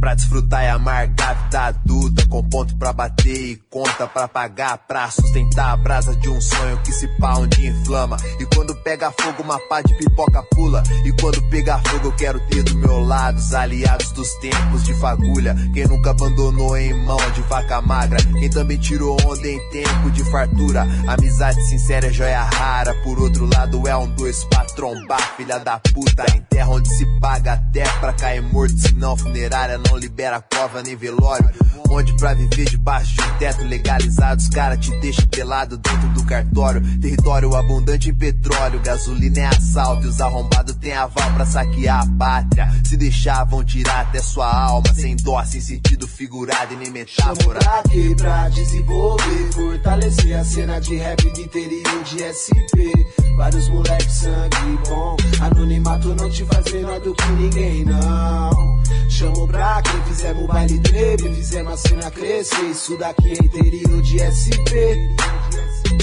Pra, 0.00 0.14
desfrutar 0.16 0.64
e 0.64 0.68
amargar 0.68 1.30
a 1.30 1.34
vida 1.34 1.60
adulta 1.60 2.26
Com 2.26 2.42
ponto 2.42 2.76
pra 2.76 2.92
bater 2.92 3.32
e 3.32 3.56
conta 3.70 4.08
pra 4.08 4.26
pagar 4.26 4.76
Pra 4.78 5.08
sustentar 5.08 5.70
a 5.70 5.76
brasa 5.76 6.16
de 6.16 6.28
um 6.28 6.40
sonho 6.40 6.76
que 6.78 6.90
se 6.90 7.06
pá 7.16 7.36
onde 7.36 7.64
inflama. 7.64 8.16
E 8.40 8.46
quando 8.46 8.74
pega 8.82 9.12
fogo 9.12 9.44
uma 9.44 9.58
pá 9.68 9.80
de 9.82 9.94
pipoca 9.94 10.42
pula. 10.50 10.82
E 11.04 11.12
quando 11.12 11.40
pegar 11.48 11.80
fogo 11.86 12.08
eu 12.08 12.12
quero 12.16 12.40
ter 12.48 12.64
do 12.64 12.74
meu 12.74 12.98
lado 12.98 13.38
Os 13.38 13.54
aliados 13.54 14.10
dos 14.10 14.28
tempos 14.40 14.82
de 14.82 14.92
fagulha. 14.94 15.54
Quem 15.72 15.86
nunca 15.86 16.10
abandonou 16.10 16.76
em 16.76 16.92
mão 17.04 17.18
de 17.34 17.40
vaca 17.42 17.80
magra? 17.80 18.18
Quem 18.40 18.50
também 18.50 18.78
tirou 18.78 19.16
onda 19.24 19.46
em 19.46 19.70
tempo 19.70 20.10
de 20.10 20.24
fartura? 20.24 20.88
Amizade 21.06 21.62
sincera 21.68 22.08
é 22.08 22.12
joia 22.12 22.42
rara 22.42 22.92
Por 23.04 23.20
outro 23.20 23.46
lado 23.46 23.86
é 23.86 23.96
um 23.96 24.10
dois 24.16 24.42
pra 24.44 24.64
trombar 24.64 25.36
Filha 25.36 25.58
da 25.60 25.78
puta, 25.78 26.26
em 26.34 26.40
terra 26.50 26.68
onde 26.68 26.88
se 26.88 27.06
paga 27.20 27.43
até 27.48 27.84
pra 28.00 28.12
cair 28.12 28.42
morto 28.42 28.78
Senão 28.78 29.16
funerária 29.16 29.78
não 29.78 29.96
libera 29.96 30.40
cova 30.40 30.82
nem 30.82 30.96
velório 30.96 31.48
Onde 31.90 32.16
pra 32.16 32.34
viver 32.34 32.68
debaixo 32.68 33.14
de 33.14 33.22
um 33.22 33.38
teto 33.38 33.64
legalizado 33.64 34.40
Os 34.40 34.48
cara 34.48 34.76
te 34.76 34.90
deixa 35.00 35.26
pelado 35.26 35.76
dentro 35.76 36.08
do 36.08 36.24
cartório 36.24 36.80
Território 37.00 37.54
abundante 37.54 38.10
em 38.10 38.14
petróleo 38.14 38.80
Gasolina 38.80 39.40
é 39.40 39.46
assalto 39.46 40.06
e 40.06 40.08
os 40.08 40.20
arrombados 40.20 40.74
têm 40.76 40.92
aval 40.92 41.32
pra 41.34 41.46
saquear 41.46 42.02
a 42.02 42.06
pátria 42.18 42.68
Se 42.84 42.96
deixar 42.96 43.44
vão 43.44 43.64
tirar 43.64 44.00
até 44.00 44.20
sua 44.20 44.50
alma 44.50 44.92
Sem 44.94 45.16
dó, 45.16 45.42
sem 45.44 45.60
sentido 45.60 46.08
figurado 46.08 46.74
e 46.74 46.76
nem 46.76 46.90
metáfora 46.90 47.58
Pra 47.58 47.82
quê? 47.90 48.14
Pra 48.16 48.48
desenvolver, 48.48 49.52
fortalecer 49.52 50.38
a 50.38 50.44
cena 50.44 50.80
de 50.80 50.96
rap 50.96 51.22
do 51.30 51.40
interior 51.40 52.02
de 52.04 52.22
SP. 52.22 52.92
Vários 53.36 53.68
moleques 53.68 54.12
sangue 54.12 54.78
bom, 54.88 55.16
anonimato 55.40 56.14
não 56.14 56.30
te 56.30 56.44
faz 56.44 56.72
menor 56.72 57.00
do 57.00 57.14
que 57.14 57.33
ninguém, 57.34 57.84
não. 57.84 58.82
Chamo 59.08 59.46
pra 59.46 59.82
quem 59.82 60.02
fizemos 60.04 60.46
baile 60.46 60.78
treme, 60.80 61.34
fizemos 61.34 61.72
a 61.72 61.76
cena 61.76 62.10
crescer. 62.10 62.64
Isso 62.70 62.96
daqui 62.98 63.30
é 63.30 63.44
interior 63.44 64.02
de 64.02 64.18
SP. 64.20 64.72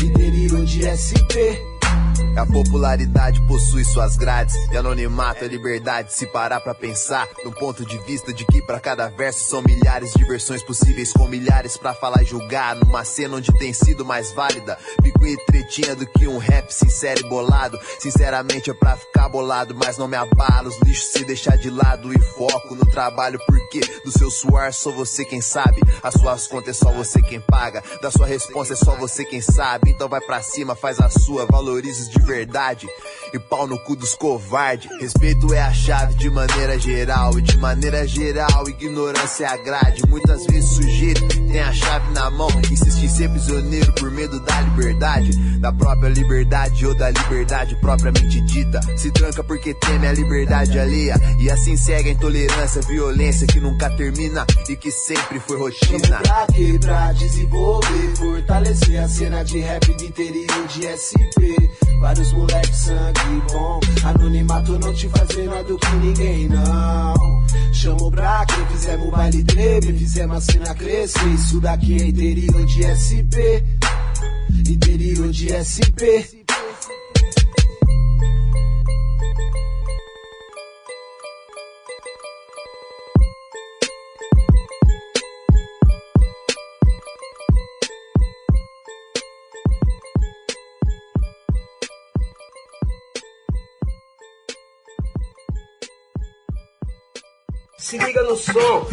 Interior 0.03 0.65
de 0.65 0.85
SP. 0.85 1.70
A 2.37 2.45
popularidade 2.45 3.41
possui 3.41 3.83
suas 3.83 4.15
grades. 4.17 4.55
E 4.71 4.77
anonimato 4.77 5.43
é 5.43 5.47
liberdade 5.47 6.13
Se 6.13 6.25
parar 6.27 6.61
pra 6.61 6.73
pensar. 6.73 7.27
Num 7.43 7.51
ponto 7.51 7.85
de 7.85 7.97
vista 7.99 8.33
de 8.33 8.45
que 8.45 8.61
pra 8.61 8.79
cada 8.79 9.09
verso 9.09 9.49
São 9.49 9.61
milhares 9.61 10.13
de 10.13 10.23
versões 10.23 10.63
possíveis 10.63 11.11
Com 11.11 11.27
milhares 11.27 11.77
pra 11.77 11.93
falar 11.93 12.23
e 12.23 12.25
julgar. 12.25 12.75
Numa 12.75 13.03
cena 13.03 13.37
onde 13.37 13.51
tem 13.53 13.73
sido 13.73 14.05
mais 14.05 14.31
válida. 14.31 14.77
Picuinha 15.03 15.33
e 15.33 15.45
tretinha 15.45 15.95
do 15.95 16.05
que 16.05 16.27
um 16.27 16.37
rap 16.37 16.71
sincero 16.71 17.19
e 17.19 17.29
bolado. 17.29 17.77
Sinceramente 17.99 18.71
é 18.71 18.73
pra 18.73 18.95
ficar 18.95 19.29
bolado 19.29 19.75
Mas 19.75 19.97
não 19.97 20.07
me 20.07 20.15
abala 20.15 20.69
Os 20.69 20.79
lixos 20.81 21.11
se 21.11 21.25
deixar 21.25 21.57
de 21.57 21.69
lado 21.69 22.13
E 22.13 22.19
foco 22.19 22.75
no 22.75 22.85
trabalho 22.85 23.39
Porque 23.45 23.81
do 24.03 24.11
seu 24.11 24.29
suor 24.29 24.73
sou 24.73 24.93
você 24.93 25.25
quem 25.25 25.41
sabe. 25.41 25.81
As 26.01 26.13
suas 26.13 26.47
contas 26.47 26.75
é 26.75 26.79
só 26.79 26.91
você 26.91 27.21
quem 27.21 27.39
paga. 27.41 27.83
Da 28.01 28.11
sua 28.11 28.25
resposta 28.25 28.73
é 28.73 28.77
só 28.77 28.95
você 28.95 29.23
quem 29.25 29.41
sabe. 29.41 29.91
Então 29.91 30.09
vai 30.09 30.21
pra 30.21 30.41
cima, 30.41 30.75
faz 30.75 30.99
a 30.99 31.09
sua. 31.09 31.45
Valorize 31.45 32.01
os 32.01 32.09
verdade 32.21 32.87
e 33.33 33.39
pau 33.39 33.67
no 33.67 33.77
cu 33.79 33.95
dos 33.95 34.13
covardes. 34.15 34.89
Respeito 34.99 35.53
é 35.53 35.61
a 35.61 35.73
chave 35.73 36.15
de 36.15 36.29
maneira 36.29 36.77
geral, 36.77 37.37
e 37.37 37.41
de 37.41 37.57
maneira 37.57 38.07
geral, 38.07 38.67
ignorância 38.67 39.45
é 39.45 39.47
a 39.47 39.57
grade. 39.57 40.01
Muitas 40.07 40.45
vezes 40.45 40.69
sujeito 40.71 41.27
tem 41.27 41.59
a 41.59 41.73
chave 41.73 42.11
na 42.13 42.29
mão, 42.29 42.49
insiste 42.69 43.03
em 43.03 43.09
ser 43.09 43.29
prisioneiro 43.29 43.91
por 43.93 44.11
medo 44.11 44.39
da 44.41 44.61
liberdade, 44.61 45.31
da 45.59 45.71
própria 45.71 46.09
liberdade 46.09 46.85
ou 46.85 46.95
da 46.95 47.09
liberdade 47.09 47.75
propriamente 47.79 48.41
dita. 48.41 48.79
Se 48.97 49.11
tranca 49.11 49.43
porque 49.43 49.73
teme 49.73 50.07
a 50.07 50.13
liberdade 50.13 50.77
alheia, 50.77 51.15
e 51.39 51.49
assim 51.49 51.77
segue 51.77 52.09
a 52.09 52.13
intolerância, 52.13 52.81
violência 52.81 53.47
que 53.47 53.59
nunca 53.59 53.89
termina 53.95 54.45
e 54.67 54.75
que 54.75 54.91
sempre 54.91 55.39
foi 55.39 55.57
rotina. 55.57 56.17
Pra 56.19 56.47
quê? 56.53 56.77
Pra 56.79 57.13
desenvolver, 57.13 58.15
fortalecer 58.15 59.01
a 59.01 59.07
cena 59.07 59.43
de 59.43 59.59
rap 59.59 59.93
do 59.93 60.03
interior 60.03 60.67
de 60.67 60.87
SP. 60.87 61.71
Vários 62.11 62.33
moleques 62.33 62.75
sangue 62.75 63.41
bom, 63.53 63.79
anonimato 64.03 64.77
não 64.79 64.93
te 64.93 65.07
faz 65.07 65.33
menor 65.33 65.63
do 65.63 65.77
que 65.77 65.95
ninguém, 65.95 66.49
não. 66.49 67.13
Chamo 67.71 68.11
pra 68.11 68.45
quem 68.47 68.65
fizemos 68.67 69.09
baile 69.11 69.41
treme, 69.45 69.97
fizemos 69.97 70.35
a 70.35 70.41
cena 70.41 70.75
crescer. 70.75 71.25
Isso 71.29 71.61
daqui 71.61 72.01
é 72.01 72.07
interior 72.07 72.65
de 72.65 72.83
SP. 72.83 73.63
Interior 74.67 75.29
de 75.29 75.53
SP. 75.55 76.40
Se 97.91 97.97
liga 97.97 98.21
no 98.23 98.37
som. 98.37 98.87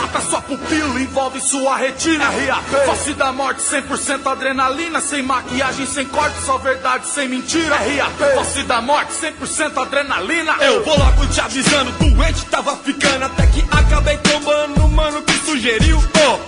Dilata 0.00 0.20
sua 0.22 0.40
pupila, 0.40 0.98
envolve 0.98 1.40
sua 1.40 1.76
retina. 1.76 2.24
RAP. 2.30 2.86
Face 2.86 3.12
da 3.12 3.32
morte, 3.32 3.60
100% 3.60 4.26
adrenalina. 4.26 4.98
Sem 5.00 5.22
maquiagem, 5.22 5.84
sem 5.84 6.06
corte, 6.06 6.40
só 6.42 6.56
verdade, 6.56 7.06
sem 7.06 7.28
mentira. 7.28 7.76
RAP. 7.76 8.34
Face 8.34 8.62
da 8.62 8.80
morte, 8.80 9.12
100% 9.12 9.76
adrenalina. 9.76 10.56
Eu 10.60 10.82
vou 10.84 10.98
logo 10.98 11.26
te 11.26 11.40
avisando, 11.40 11.92
doente 11.92 12.46
tava 12.46 12.76
ficando. 12.76 13.26
Até 13.26 13.46
que 13.48 13.62
acabei 13.70 14.16
tombando, 14.18 14.88
mano, 14.88 15.22
que 15.22 15.34
sugeriu. 15.44 15.98
Oh, 15.98 16.38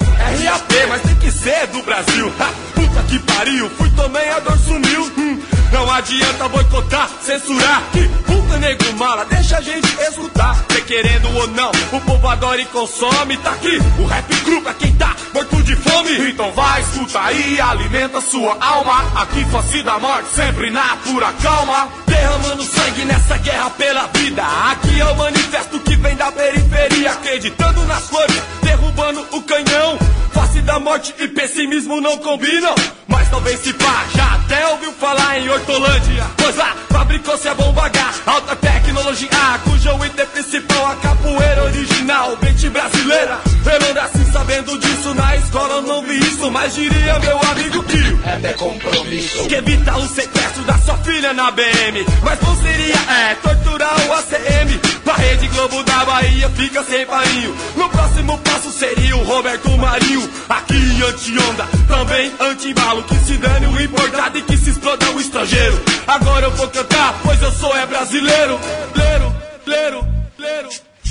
RAP, 0.44 0.72
mas 0.88 1.02
tem 1.02 1.16
que 1.16 1.30
ser 1.30 1.66
do 1.66 1.82
Brasil. 1.82 2.32
Ha, 2.40 2.50
puta 2.74 3.02
que 3.02 3.18
pariu, 3.18 3.68
fui, 3.70 3.90
tomei, 3.90 4.30
a 4.30 4.40
dor 4.40 4.56
sumiu. 4.58 5.12
Hum, 5.18 5.42
não 5.72 5.90
adianta 5.90 6.48
boicotar, 6.48 7.08
censurar. 7.22 7.82
Que 7.92 8.08
puta 8.24 8.58
nego 8.58 8.92
mala, 8.98 9.24
deixa 9.24 9.58
a 9.58 9.61
gente 9.61 9.88
escutar. 10.00 10.54
Cê 10.70 10.80
querendo 10.82 11.35
ou 11.37 11.46
não, 11.48 11.70
o 11.92 12.00
povo 12.02 12.28
adora 12.28 12.61
e 12.61 12.66
consome. 12.66 13.37
Tá 13.38 13.52
aqui 13.52 13.78
o 13.98 14.06
rap 14.06 14.35
cru 14.44 14.62
pra 14.62 14.74
quem 14.74 14.92
tá 14.94 15.16
morto 15.32 15.62
de 15.62 15.74
fome. 15.76 16.30
Então 16.30 16.52
vai, 16.52 16.82
escuta 16.82 17.20
aí, 17.20 17.61
alimenta 17.61 18.20
sua 18.20 18.56
alma. 18.61 19.22
Aqui 19.22 19.44
face 19.46 19.82
da 19.82 19.98
morte, 19.98 20.28
sempre 20.35 20.70
na 20.70 20.96
pura 21.04 21.32
calma. 21.42 21.88
Derramando 22.06 22.62
sangue 22.62 23.04
nessa 23.04 23.38
guerra 23.38 23.70
pela 23.70 24.06
vida. 24.08 24.42
Aqui 24.70 25.00
é 25.00 25.04
o 25.04 25.16
manifesto 25.16 25.80
que 25.80 25.96
vem 25.96 26.16
da 26.16 26.30
periferia. 26.30 27.12
Acreditando 27.12 27.85
nas 27.87 28.08
flores, 28.08 28.42
derrubando 28.82 29.24
o 29.32 29.42
canhão. 29.42 29.98
Face 30.32 30.60
da 30.62 30.78
morte 30.78 31.14
e 31.18 31.28
pessimismo 31.28 32.00
não 32.00 32.18
combinam. 32.18 32.74
Mas 33.06 33.28
talvez 33.28 33.60
se 33.60 33.72
pá, 33.74 34.04
já 34.14 34.34
até 34.34 34.66
ouviu 34.68 34.92
falar 34.92 35.38
em 35.38 35.48
Hortolândia. 35.48 36.26
Pois 36.36 36.56
lá, 36.56 36.74
fabricou-se 36.90 37.46
a 37.48 37.54
bomba 37.54 37.86
H, 37.86 38.14
alta 38.26 38.56
tecnologia, 38.56 39.28
cujo 39.64 40.04
item 40.04 40.26
principal 40.26 40.86
a 40.86 40.96
capoeira 40.96 41.64
original, 41.64 42.38
mente 42.42 42.68
brasileira. 42.70 43.40
Eu 43.64 43.80
não 43.80 43.94
nasci 43.94 44.32
sabendo 44.32 44.78
disso, 44.78 45.14
na 45.14 45.36
escola 45.36 45.74
eu 45.74 45.82
não 45.82 46.02
vi 46.02 46.18
isso, 46.18 46.50
mas 46.50 46.74
diria 46.74 47.18
meu 47.18 47.38
amigo 47.50 47.82
que 47.84 48.46
é 48.46 48.52
compromisso. 48.54 49.46
que 49.46 49.54
evita 49.54 49.96
o 49.96 50.08
sequestro 50.08 50.62
da 50.64 50.78
sua 50.78 50.96
filha 50.98 51.32
na 51.32 51.50
BM. 51.50 52.04
Mas 52.22 52.38
bom 52.38 52.56
seria, 52.56 52.96
é, 52.96 53.34
torturar 53.36 54.08
o 54.08 54.12
ACM. 54.14 54.91
Pra 55.04 55.14
Rede 55.14 55.48
Globo 55.48 55.82
da 55.82 56.04
Bahia 56.04 56.48
fica 56.50 56.82
sem 56.84 57.04
parinho. 57.06 57.56
No 57.76 57.88
próximo 57.88 58.38
passo 58.38 58.70
seria 58.70 59.16
o 59.16 59.24
Roberto 59.24 59.70
Marinho. 59.76 60.28
Aqui 60.48 61.02
anti-onda, 61.02 61.66
também 61.88 62.32
anti-balo. 62.40 63.02
Que 63.04 63.16
se 63.16 63.36
dane 63.38 63.66
o 63.66 63.80
importado 63.80 64.38
e 64.38 64.42
que 64.42 64.56
se 64.56 64.70
exploda 64.70 65.10
o 65.10 65.20
estrangeiro. 65.20 65.82
Agora 66.06 66.46
eu 66.46 66.50
vou 66.52 66.68
cantar, 66.68 67.18
pois 67.22 67.42
eu 67.42 67.52
sou 67.52 67.76
é 67.76 67.86
brasileiro. 67.86 68.60
Leiro, 68.94 69.36
leiro, 69.66 70.06
leiro. 70.38 70.68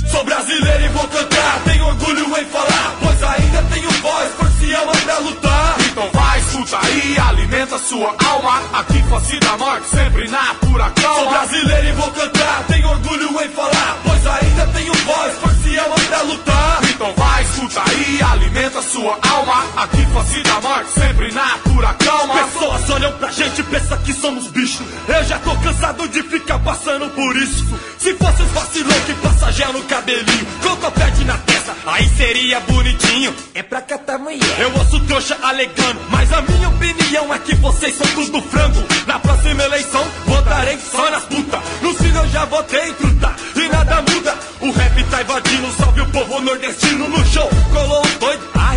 Sou 0.10 0.24
brasileiro 0.26 0.86
e 0.86 0.88
vou 0.90 1.08
cantar, 1.08 1.62
tenho 1.64 1.86
orgulho 1.86 2.26
em 2.38 2.46
falar, 2.46 2.96
pois 3.02 3.24
ainda 3.24 3.64
tenho 3.74 3.90
voz, 3.92 4.32
força 4.34 4.66
e 4.66 4.76
alma 4.76 4.92
pra 4.94 5.18
lutar. 5.20 5.76
Então 5.90 6.10
vai, 6.12 6.31
escuta 6.62 6.80
aí, 6.86 7.18
alimenta 7.18 7.78
sua 7.80 8.16
alma. 8.26 8.62
Aqui 8.74 9.02
face 9.04 9.40
da 9.40 9.58
morte, 9.58 9.88
sempre 9.90 10.28
na 10.30 10.54
pura 10.56 10.90
calma. 10.92 11.20
Sou 11.20 11.30
brasileiro 11.30 11.88
e 11.88 11.92
vou 11.94 12.12
cantar, 12.12 12.64
tenho 12.68 12.90
orgulho 12.90 13.44
em 13.44 13.50
falar. 13.50 13.98
Pois 14.04 14.28
ainda 14.28 14.68
tenho 14.68 14.94
voz, 14.94 15.34
e 15.72 15.80
alma 15.80 15.96
pra 15.96 16.22
lutar. 16.24 16.80
Então 16.84 17.14
vai, 17.16 17.44
escuta 17.44 17.82
aí, 17.88 18.22
alimenta 18.22 18.82
sua 18.82 19.18
alma. 19.30 19.66
Aqui 19.78 20.06
face 20.14 20.44
da 20.44 20.62
morte, 20.62 20.92
sempre 20.92 21.32
na 21.32 21.58
pura 21.64 21.94
calma. 21.94 22.34
Pessoas 22.34 22.90
olham 22.90 23.12
pra 23.14 23.32
gente 23.32 23.62
e 23.62 23.64
pensam 23.64 23.98
que 24.00 24.14
somos 24.14 24.48
bichos. 24.48 24.86
Eu 25.08 25.24
já 25.24 25.40
tô 25.40 25.56
cansado 25.58 26.08
de 26.10 26.24
ficar 26.24 26.60
passando 26.60 27.10
por 27.10 27.36
isso. 27.38 27.66
Se 27.98 28.14
fosse 28.16 28.42
os 28.42 28.52
vacilão 28.52 29.00
que 29.06 29.14
passa 29.16 29.52
gel 29.52 29.74
no 29.74 29.84
cabelinho, 29.84 30.46
com 30.62 30.76
topete 30.76 31.24
na 31.24 31.38
testa, 31.38 31.61
aí 31.86 32.08
seria 32.10 32.60
bonitinho. 32.62 33.34
É 33.54 33.64
pra 33.64 33.82
catar 33.82 34.18
mulher. 34.18 34.60
Eu 34.60 34.72
ouço 34.78 35.00
trouxa 35.02 35.38
alegando, 35.42 36.02
mas 36.10 36.32
a 36.34 36.42
minha 36.42 36.70
opinião 36.70 37.34
é 37.34 37.40
que 37.40 37.56
vocês 37.56 37.96
são 37.96 38.08
tudo 38.08 38.42
frango. 38.44 38.84
Na 39.06 39.20
próxima 39.20 39.64
eleição, 39.64 40.06
votarei 40.26 40.78
só 40.80 41.10
nas 41.10 41.24
putas. 41.24 41.62
No 41.82 41.94
fim 41.94 42.14
eu 42.16 42.28
já 42.30 42.46
votei 42.46 42.94
truta, 42.94 43.36
e 43.56 43.68
nada 43.70 44.02
muda. 44.02 44.38
O 44.62 44.72
rap 44.72 45.04
tá 45.06 45.22
invadindo, 45.22 45.72
salve 45.78 46.02
o 46.02 46.06
povo 46.08 46.42
nordestino 46.42 47.08
no 47.08 47.26
show. 47.26 47.50
Colou 47.74 48.06
um 48.06 48.20
doido, 48.20 48.44
a 48.54 48.72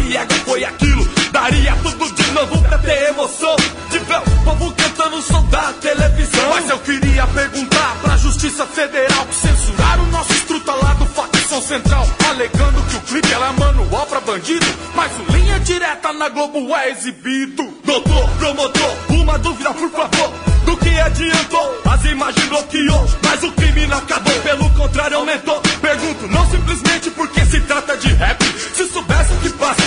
foi 0.44 0.64
aquilo. 0.64 1.13
Daria 1.34 1.74
tudo 1.82 2.14
de 2.14 2.30
novo 2.30 2.62
pra 2.62 2.78
ter 2.78 3.08
emoção. 3.08 3.56
De 3.90 3.98
ver 3.98 4.18
o 4.18 4.44
povo 4.44 4.72
cantando 4.72 5.20
som 5.20 5.42
da 5.46 5.72
televisão. 5.80 6.48
Mas 6.50 6.70
eu 6.70 6.78
queria 6.78 7.26
perguntar 7.26 7.96
pra 8.00 8.16
Justiça 8.16 8.64
Federal 8.64 9.26
que 9.26 9.34
censuraram 9.34 10.06
nosso 10.12 10.32
estruta 10.32 10.72
lá 10.74 10.94
do 10.94 11.04
facção 11.06 11.60
central. 11.60 12.08
Alegando 12.30 12.80
que 12.82 12.96
o 12.98 13.00
clipe 13.00 13.32
era 13.32 13.52
manual 13.52 14.06
pra 14.06 14.20
bandido. 14.20 14.64
Mas 14.94 15.10
o 15.18 15.32
linha 15.32 15.58
direta 15.58 16.12
na 16.12 16.28
Globo 16.28 16.72
é 16.76 16.90
exibido. 16.90 17.68
Doutor, 17.84 18.30
promotor, 18.38 18.96
uma 19.10 19.36
dúvida 19.36 19.74
por 19.74 19.90
favor. 19.90 20.32
Do 20.64 20.76
que 20.76 21.00
adiantou? 21.00 21.82
As 21.84 22.04
imagens 22.04 22.46
bloqueou, 22.46 23.08
mas 23.24 23.42
o 23.42 23.50
crime 23.50 23.88
não 23.88 23.98
acabou. 23.98 24.34
Pelo 24.34 24.70
contrário, 24.70 25.16
aumentou. 25.16 25.60
Pergunto, 25.80 26.28
não 26.28 26.48
simplesmente 26.48 27.10
porque 27.10 27.44
se 27.44 27.60
trata 27.62 27.96
de 27.96 28.08
rap. 28.14 28.40
Se 28.72 28.86
soubesse 28.86 29.32
o 29.32 29.36
que 29.38 29.50
passa 29.50 29.82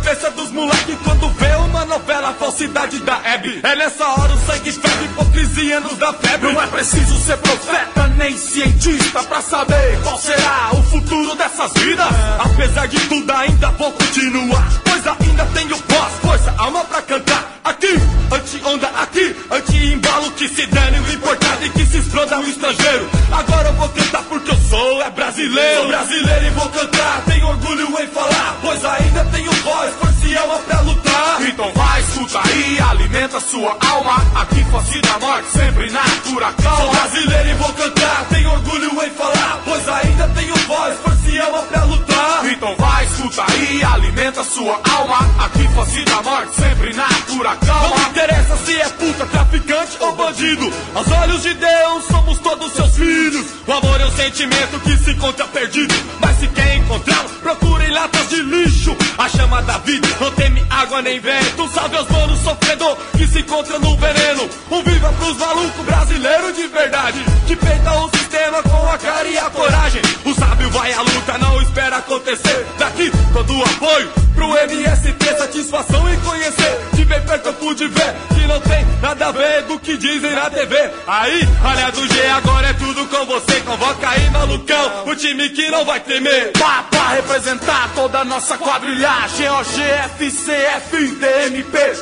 cabeça 0.00 0.30
dos 0.30 0.50
moleques 0.50 0.96
quando 1.04 1.28
vê 1.34 1.54
uma 1.56 1.84
novela, 1.84 2.32
falsidade 2.32 2.98
da 3.00 3.20
Hebe. 3.22 3.60
É 3.62 3.76
nessa 3.76 4.06
hora 4.06 4.32
o 4.32 4.46
sangue 4.46 4.72
ferve, 4.72 5.04
hipocrisia 5.04 5.80
nos 5.80 5.96
dá 5.98 6.12
febre. 6.14 6.52
Não 6.52 6.62
é 6.62 6.66
preciso 6.68 7.18
ser 7.18 7.36
profeta 7.36 8.06
nem 8.16 8.36
cientista 8.36 9.22
pra 9.22 9.42
saber 9.42 10.00
qual 10.02 10.18
será 10.18 10.70
o 10.72 10.82
futuro 10.84 11.34
dessas 11.36 11.72
vidas. 11.74 12.06
Apesar 12.38 12.88
de 12.88 12.98
tudo, 13.08 13.30
ainda 13.30 13.70
vou 13.72 13.92
continuar. 13.92 14.68
Pois 14.84 15.06
ainda 15.06 15.44
tenho 15.54 15.76
voz, 15.76 16.12
força, 16.22 16.54
alma 16.56 16.84
pra 16.84 17.02
cantar. 17.02 17.60
Aqui, 17.62 17.94
anti-onda, 18.32 18.88
aqui, 18.88 19.36
anti-embalo 19.50 20.30
que 20.32 20.48
se 20.48 20.66
dane 20.66 20.98
o 20.98 21.12
importado 21.12 21.64
e 21.64 21.70
que 21.70 21.84
se 21.84 21.98
exploda 21.98 22.38
o 22.38 22.48
estrangeiro. 22.48 23.08
Agora 23.30 23.68
eu 23.68 23.74
vou 23.74 23.88
cantar 23.90 24.22
porque 24.22 24.50
eu 24.50 24.56
sou, 24.68 25.02
é 25.02 25.10
brasileiro. 25.10 25.80
Sou 25.80 25.88
brasileiro 25.88 26.46
e 26.46 26.50
vou 26.50 26.68
cantar, 26.70 27.22
tenho 27.26 27.46
orgulho 27.46 28.02
em 28.02 28.06
falar. 28.08 28.58
Pois 28.62 28.84
ainda 28.84 29.24
tenho 29.26 29.52
voz, 29.52 29.89
força 29.90 30.26
e 30.26 30.36
alma 30.36 30.58
pra 30.58 30.80
lutar. 30.80 31.42
Então 31.42 31.72
vai, 31.74 32.00
escuta 32.00 32.40
aí, 32.44 32.80
alimenta 32.80 33.40
sua 33.40 33.76
alma. 33.80 34.16
Aqui 34.34 34.64
face 34.64 35.00
da 35.00 35.18
morte, 35.18 35.48
sempre 35.50 35.90
na 35.90 36.02
pura 36.24 36.52
calma. 36.52 36.80
Sou 36.80 36.90
brasileiro 36.90 37.48
e 37.48 37.54
vou 37.54 37.72
cantar, 37.72 38.26
tenho 38.30 38.50
orgulho 38.50 39.04
em 39.04 39.10
falar. 39.10 39.60
Pois 39.64 39.88
ainda 39.88 40.28
tenho 40.28 40.54
voz, 40.66 40.98
força 40.98 41.30
e 41.30 41.40
alma 41.40 41.62
pra 41.62 41.84
lutar. 41.84 42.46
Então 42.50 42.74
vai, 42.78 43.04
escuta 43.04 43.44
aí, 43.50 43.82
alimenta 43.84 44.44
sua 44.44 44.80
alma. 44.90 45.18
Aqui 45.44 45.68
face 45.74 46.04
da 46.04 46.22
morte, 46.22 46.54
sempre 46.54 46.92
na 46.94 47.08
pura 47.26 47.56
calma. 47.56 47.96
Não 47.96 48.08
interessa 48.10 48.56
se 48.64 48.80
é 48.80 48.88
puta, 48.88 49.26
traficante 49.26 49.96
ou 50.00 50.14
bandido. 50.16 50.72
Aos 50.94 51.10
olhos 51.10 51.42
de 51.42 51.54
Deus, 51.54 52.04
somos 52.10 52.38
todos 52.38 52.72
seus 52.72 52.94
filhos. 52.94 53.46
O 53.66 53.72
amor 53.72 54.00
é 54.00 54.06
um 54.06 54.16
sentimento 54.16 54.80
que 54.80 54.96
se 54.98 55.12
encontra 55.12 55.46
perdido. 55.48 55.94
Mas 56.20 56.38
se 56.38 56.48
quer 56.48 56.76
encontrá-lo, 56.76 57.28
procure 57.40 57.88
latas 57.90 58.28
de 58.28 58.42
lixo. 58.42 58.96
A 59.18 59.28
chama 59.28 59.62
da 59.62 59.78
vida 59.80 60.08
não 60.20 60.30
teme 60.32 60.64
água 60.70 61.02
nem 61.02 61.20
vento. 61.20 61.68
Salve 61.68 61.96
aos 61.96 62.06
donos 62.06 62.40
sofredor 62.40 62.96
que 63.16 63.26
se 63.26 63.40
encontra 63.40 63.78
no 63.78 63.96
veneno. 63.96 64.48
Um 64.70 64.82
viva 64.82 65.12
pros 65.14 65.36
malucos 65.36 65.84
brasileiros 65.84 66.56
de 66.56 66.66
verdade. 66.68 67.24
Que 67.46 67.56
peita 67.56 67.92
o 67.92 68.10
sistema 68.16 68.62
com 68.62 68.88
a 68.88 68.98
cara 68.98 69.28
e 69.28 69.38
a 69.38 69.50
coragem. 69.50 70.02
O 70.24 70.34
sábio 70.34 70.70
vai 70.70 70.92
à 70.92 71.02
luta, 71.02 71.38
não 71.38 71.62
espera 71.62 71.96
acontecer. 71.96 72.66
Daqui 72.78 73.10
todo 73.32 73.56
o 73.56 73.62
apoio 73.62 74.10
pro 74.34 74.56
MST. 74.56 75.38
Satisfação 75.38 76.12
em 76.12 76.20
conhecer. 76.20 76.89
Bem 77.10 77.20
perto 77.22 77.46
eu 77.46 77.54
pude 77.54 77.88
ver 77.88 78.14
que 78.32 78.46
não 78.46 78.60
tem 78.60 78.86
nada 79.02 79.26
a 79.26 79.32
ver 79.32 79.62
do 79.62 79.80
que 79.80 79.96
dizem 79.96 80.30
na 80.30 80.48
TV. 80.48 80.76
Aí, 81.08 81.48
olha 81.64 81.90
do 81.90 82.06
G, 82.06 82.26
agora 82.28 82.68
é 82.68 82.72
tudo 82.74 83.04
com 83.06 83.26
você. 83.26 83.60
Convoca 83.62 84.08
aí, 84.08 84.30
malucão. 84.30 85.08
O 85.08 85.16
time 85.16 85.48
que 85.48 85.68
não 85.72 85.84
vai 85.84 85.98
temer. 85.98 86.52
Pá, 86.52 86.84
pra 86.88 87.08
representar 87.08 87.90
toda 87.96 88.20
a 88.20 88.24
nossa 88.24 88.56
quadrilhagem. 88.56 89.48
OGFCFDMP. 89.50 90.76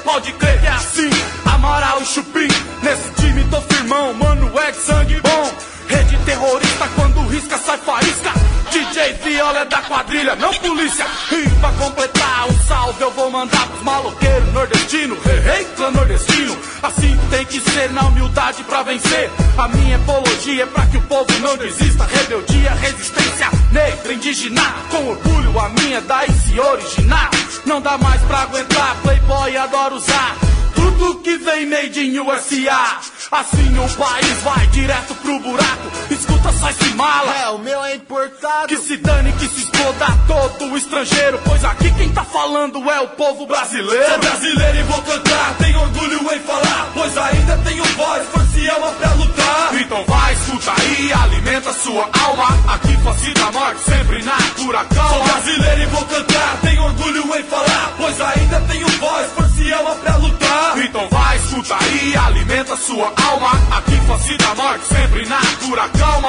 Pode 0.04 0.30
crer 0.32 0.60
que 0.60 0.66
é 0.66 0.70
assim. 0.70 1.08
Amaral 1.46 2.02
e 2.02 2.04
Chupim. 2.04 2.48
Nesse 2.82 3.10
time 3.14 3.44
tô 3.44 3.62
firmão, 3.62 4.12
mano, 4.12 4.52
é 4.60 4.74
sangue 4.74 5.18
bom. 5.22 5.50
Rede 5.88 6.18
terrorista 6.26 6.86
quando 6.94 7.26
risca 7.28 7.56
sai 7.56 7.78
faísca. 7.78 8.47
DJ 8.70 9.14
Viola 9.24 9.60
é 9.60 9.64
da 9.64 9.78
quadrilha, 9.82 10.36
não 10.36 10.52
polícia. 10.54 11.06
E 11.32 11.48
pra 11.60 11.72
completar 11.72 12.48
o 12.48 12.52
salve 12.66 13.00
eu 13.00 13.10
vou 13.12 13.30
mandar 13.30 13.66
pros 13.66 13.82
maloqueiros 13.82 14.52
nordestinos. 14.52 15.18
Hey, 15.26 15.64
clã 15.76 15.90
nordestino. 15.90 16.56
Assim 16.82 17.18
tem 17.30 17.46
que 17.46 17.60
ser 17.60 17.90
na 17.92 18.02
humildade 18.02 18.62
pra 18.64 18.82
vencer. 18.82 19.30
A 19.56 19.68
minha 19.68 19.96
apologia 19.96 20.64
é 20.64 20.66
pra 20.66 20.86
que 20.86 20.98
o 20.98 21.02
povo 21.02 21.26
não 21.40 21.56
desista. 21.56 22.04
Rebeldia, 22.04 22.70
resistência 22.72 23.50
negra, 23.72 24.12
indígena. 24.12 24.74
Com 24.90 25.08
orgulho 25.08 25.58
a 25.58 25.68
minha 25.70 26.00
daí 26.02 26.30
se 26.30 26.60
originar. 26.60 27.30
Não 27.64 27.80
dá 27.80 27.96
mais 27.96 28.20
pra 28.22 28.42
aguentar, 28.42 28.96
playboy 29.02 29.56
adora 29.56 29.94
usar. 29.94 30.36
Tudo 30.78 31.20
que 31.20 31.36
vem 31.38 31.66
made 31.66 32.00
in 32.00 32.18
USA. 32.20 32.98
Assim 33.30 33.78
o 33.78 33.88
país 33.96 34.42
vai 34.42 34.66
direto 34.68 35.14
pro 35.16 35.38
buraco. 35.40 35.90
Escuta, 36.10 36.52
sai 36.52 36.72
se 36.72 36.94
mala. 36.94 37.34
É, 37.34 37.48
o 37.50 37.58
meu 37.58 37.84
é 37.84 37.96
importado. 37.96 38.68
Que 38.68 38.76
se 38.76 38.96
dane, 38.96 39.32
que 39.32 39.46
se 39.48 39.60
exploda 39.62 40.06
todo 40.26 40.72
o 40.72 40.76
estrangeiro. 40.76 41.40
Pois 41.44 41.64
aqui 41.64 41.90
quem 41.94 42.10
tá 42.10 42.24
falando 42.24 42.90
é 42.90 43.00
o 43.00 43.08
povo 43.08 43.46
brasileiro. 43.46 44.08
Sou 44.08 44.18
brasileiro 44.18 44.78
e 44.78 44.82
vou 44.84 45.02
cantar, 45.02 45.54
tenho 45.58 45.80
orgulho 45.80 46.34
em 46.34 46.40
falar. 46.40 46.90
Pois 46.94 47.18
ainda 47.18 47.58
tenho 47.58 47.84
voz, 47.84 48.26
força 48.28 48.58
e 48.58 48.70
alma 48.70 48.90
pra 48.92 49.12
lutar. 49.14 49.74
Então 49.80 50.04
vai, 50.06 50.32
escuta 50.32 50.72
aí, 50.80 51.12
alimenta 51.12 51.72
sua 51.72 52.08
alma. 52.24 52.72
Aqui 52.74 52.96
face 52.98 53.34
da 53.34 53.52
morte, 53.52 53.82
sempre 53.82 54.22
na 54.22 54.36
pura 54.56 54.84
calma. 54.86 55.14
Sou 55.14 55.24
brasileiro 55.24 55.82
e 55.82 55.86
vou 55.86 56.04
cantar, 56.06 56.58
tenho 56.62 56.82
orgulho 56.82 57.36
em 57.36 57.42
falar. 57.44 57.92
Pois 57.96 58.20
ainda 58.20 58.60
tenho 58.70 58.88
voz, 58.88 59.32
força 59.32 59.62
e 59.62 59.72
alma 59.72 59.94
pra 59.96 60.16
lutar. 60.16 60.67
Então 60.76 61.08
vai, 61.08 61.36
escuta 61.36 61.76
aí, 61.76 62.16
alimenta 62.16 62.76
sua 62.76 63.06
alma. 63.06 63.50
Aqui 63.76 63.96
face 64.06 64.36
da 64.36 64.54
morte, 64.54 64.84
sempre 64.84 65.26
na 65.26 65.40
pura 65.60 65.88
calma. 65.88 66.28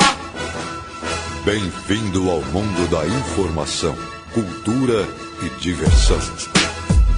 Bem-vindo 1.44 2.30
ao 2.30 2.42
mundo 2.44 2.90
da 2.90 3.06
informação, 3.06 3.96
cultura 4.34 5.06
e 5.44 5.50
diversão. 5.60 6.20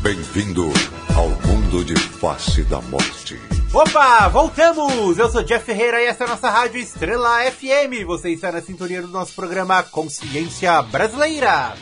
Bem-vindo 0.01 0.71
ao 1.15 1.29
mundo 1.47 1.86
de 1.86 1.95
face 1.95 2.63
da 2.63 2.81
morte. 2.81 3.39
Opa, 3.71 4.27
voltamos! 4.27 5.17
Eu 5.17 5.29
sou 5.29 5.43
Jeff 5.43 5.63
Ferreira 5.63 6.01
e 6.01 6.05
essa 6.05 6.23
é 6.23 6.27
a 6.27 6.31
nossa 6.31 6.49
rádio 6.49 6.81
Estrela 6.81 7.39
FM. 7.51 8.05
Você 8.05 8.31
está 8.31 8.51
na 8.51 8.62
sintonia 8.62 9.01
do 9.01 9.07
nosso 9.07 9.34
programa 9.34 9.84
Consciência 9.84 10.81
Brasileira. 10.81 11.75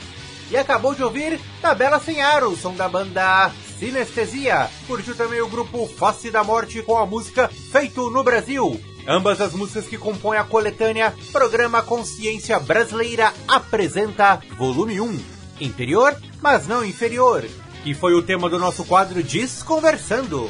E 0.52 0.58
acabou 0.58 0.94
de 0.94 1.04
ouvir 1.04 1.40
Tabela 1.62 2.00
Sem 2.00 2.22
Aro, 2.22 2.56
som 2.58 2.76
da 2.76 2.90
banda 2.90 3.52
Sinestesia. 3.80 4.70
Curtiu 4.86 5.16
também 5.16 5.40
o 5.40 5.48
grupo 5.48 5.88
Face 5.88 6.30
da 6.30 6.44
Morte 6.44 6.82
com 6.82 6.98
a 6.98 7.06
música 7.06 7.48
Feito 7.48 8.10
no 8.10 8.24
Brasil. 8.24 8.80
Ambas 9.08 9.40
as 9.40 9.54
músicas 9.54 9.88
que 9.88 9.98
compõem 9.98 10.38
a 10.38 10.44
coletânea 10.44 11.14
Programa 11.32 11.82
Consciência 11.82 12.60
Brasileira 12.60 13.34
apresenta 13.48 14.42
Volume 14.58 15.00
1, 15.00 15.20
Interior, 15.62 16.16
mas 16.42 16.68
não 16.68 16.84
inferior, 16.84 17.46
que 17.82 17.94
foi 17.94 18.14
o 18.14 18.22
tema 18.22 18.50
do 18.50 18.60
nosso 18.60 18.84
quadro 18.84 19.24
Desconversando. 19.24 20.50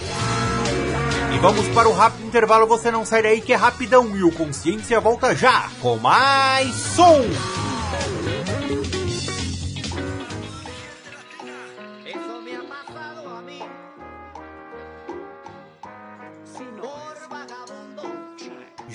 E 1.33 1.37
vamos 1.37 1.67
para 1.69 1.87
o 1.87 1.93
rápido 1.93 2.25
intervalo, 2.25 2.65
você 2.65 2.89
não 2.89 3.05
sai 3.05 3.21
daí 3.21 3.41
que 3.41 3.53
é 3.53 3.55
rapidão 3.55 4.17
e 4.17 4.23
o 4.23 4.31
Consciência 4.31 4.99
volta 4.99 5.35
já 5.35 5.69
com 5.79 5.97
mais 5.97 6.73
som. 6.73 7.68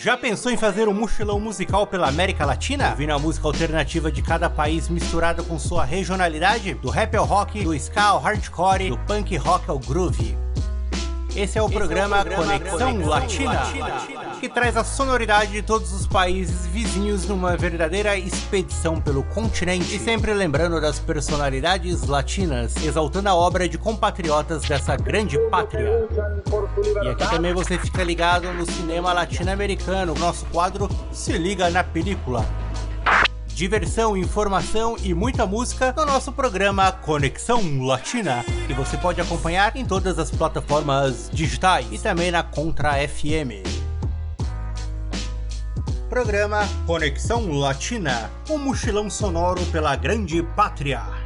Já 0.04 0.18
pensou 0.18 0.52
em 0.52 0.56
fazer 0.58 0.86
um 0.86 0.92
mochilão 0.92 1.40
musical 1.40 1.86
pela 1.86 2.06
América 2.06 2.44
Latina? 2.44 2.90
Ouvindo 2.90 3.14
a 3.14 3.18
música 3.18 3.46
alternativa 3.46 4.12
de 4.12 4.20
cada 4.20 4.50
país 4.50 4.86
misturada 4.86 5.42
com 5.42 5.58
sua 5.58 5.82
regionalidade? 5.82 6.74
Do 6.74 6.90
rap 6.90 7.16
ao 7.16 7.24
rock, 7.24 7.64
do 7.64 7.74
ska 7.74 8.02
ao 8.02 8.20
hardcore, 8.20 8.90
do 8.90 8.98
punk 8.98 9.34
rock 9.38 9.70
ao 9.70 9.78
groove. 9.78 10.43
Esse 11.36 11.58
é 11.58 11.62
o 11.62 11.68
programa 11.68 12.24
Conexão 12.24 13.04
Latina, 13.06 13.62
que 14.38 14.48
traz 14.48 14.76
a 14.76 14.84
sonoridade 14.84 15.50
de 15.50 15.62
todos 15.62 15.92
os 15.92 16.06
países 16.06 16.64
vizinhos 16.66 17.26
numa 17.26 17.56
verdadeira 17.56 18.16
expedição 18.16 19.00
pelo 19.00 19.24
continente. 19.24 19.96
E 19.96 19.98
sempre 19.98 20.32
lembrando 20.32 20.80
das 20.80 21.00
personalidades 21.00 22.06
latinas, 22.06 22.76
exaltando 22.76 23.28
a 23.28 23.34
obra 23.34 23.68
de 23.68 23.76
compatriotas 23.76 24.62
dessa 24.62 24.94
grande 24.96 25.36
pátria. 25.50 26.08
E 27.02 27.08
aqui 27.08 27.28
também 27.28 27.52
você 27.52 27.76
fica 27.78 28.04
ligado 28.04 28.52
no 28.52 28.64
cinema 28.64 29.12
latino-americano, 29.12 30.14
nosso 30.14 30.46
quadro 30.46 30.88
Se 31.10 31.32
Liga 31.32 31.68
na 31.68 31.82
Película 31.82 32.46
diversão, 33.54 34.16
informação 34.16 34.96
e 35.02 35.14
muita 35.14 35.46
música 35.46 35.94
no 35.96 36.04
nosso 36.04 36.32
programa 36.32 36.90
Conexão 36.90 37.84
Latina, 37.86 38.44
que 38.66 38.74
você 38.74 38.96
pode 38.96 39.20
acompanhar 39.20 39.76
em 39.76 39.84
todas 39.84 40.18
as 40.18 40.28
plataformas 40.28 41.30
digitais 41.32 41.86
e 41.92 41.98
também 41.98 42.32
na 42.32 42.42
Contra 42.42 42.94
FM. 43.06 43.62
Programa 46.10 46.68
Conexão 46.84 47.52
Latina, 47.52 48.28
um 48.50 48.58
mochilão 48.58 49.08
sonoro 49.08 49.64
pela 49.66 49.94
grande 49.94 50.42
pátria. 50.42 51.23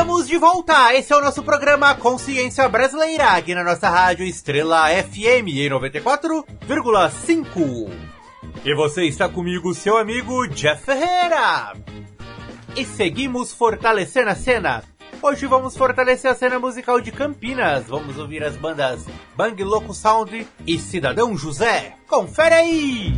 Estamos 0.00 0.26
de 0.26 0.38
volta! 0.38 0.94
Esse 0.94 1.12
é 1.12 1.16
o 1.16 1.20
nosso 1.20 1.42
programa 1.42 1.94
Consciência 1.94 2.66
Brasileira, 2.70 3.32
aqui 3.32 3.54
na 3.54 3.62
nossa 3.62 3.90
rádio 3.90 4.24
Estrela 4.24 4.88
FM 4.88 5.48
em 5.48 5.68
94,5. 5.68 7.90
E 8.64 8.74
você 8.74 9.04
está 9.04 9.28
comigo, 9.28 9.74
seu 9.74 9.98
amigo 9.98 10.48
Jeff 10.48 10.82
Ferreira. 10.82 11.74
E 12.74 12.82
seguimos 12.82 13.52
fortalecendo 13.52 14.30
a 14.30 14.34
cena. 14.34 14.82
Hoje 15.20 15.46
vamos 15.46 15.76
fortalecer 15.76 16.30
a 16.30 16.34
cena 16.34 16.58
musical 16.58 16.98
de 16.98 17.12
Campinas. 17.12 17.84
Vamos 17.86 18.16
ouvir 18.16 18.42
as 18.42 18.56
bandas 18.56 19.04
Bang 19.36 19.62
Louco 19.62 19.92
Sound 19.92 20.48
e 20.66 20.78
Cidadão 20.78 21.36
José. 21.36 21.96
Confere 22.08 22.54
aí! 22.54 23.12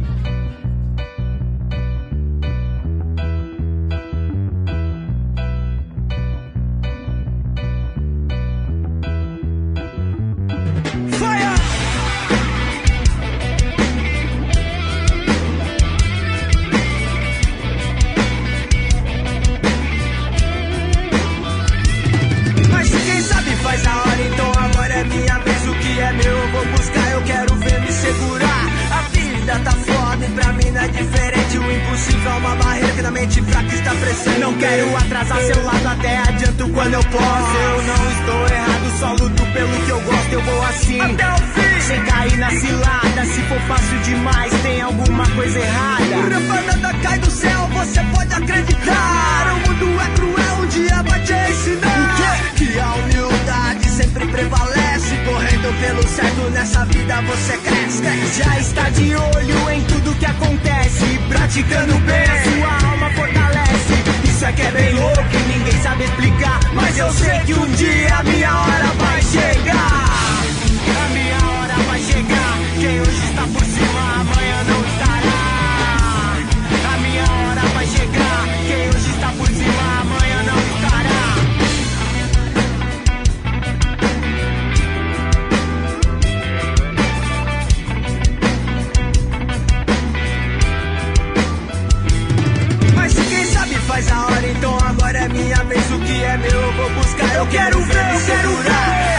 Vou 96.82 96.90
buscar. 96.90 97.34
Eu 97.34 97.46
quero 97.46 97.80
ver, 97.80 98.14
eu 98.14 98.20
quero 98.26 98.56
ver. 98.56 98.70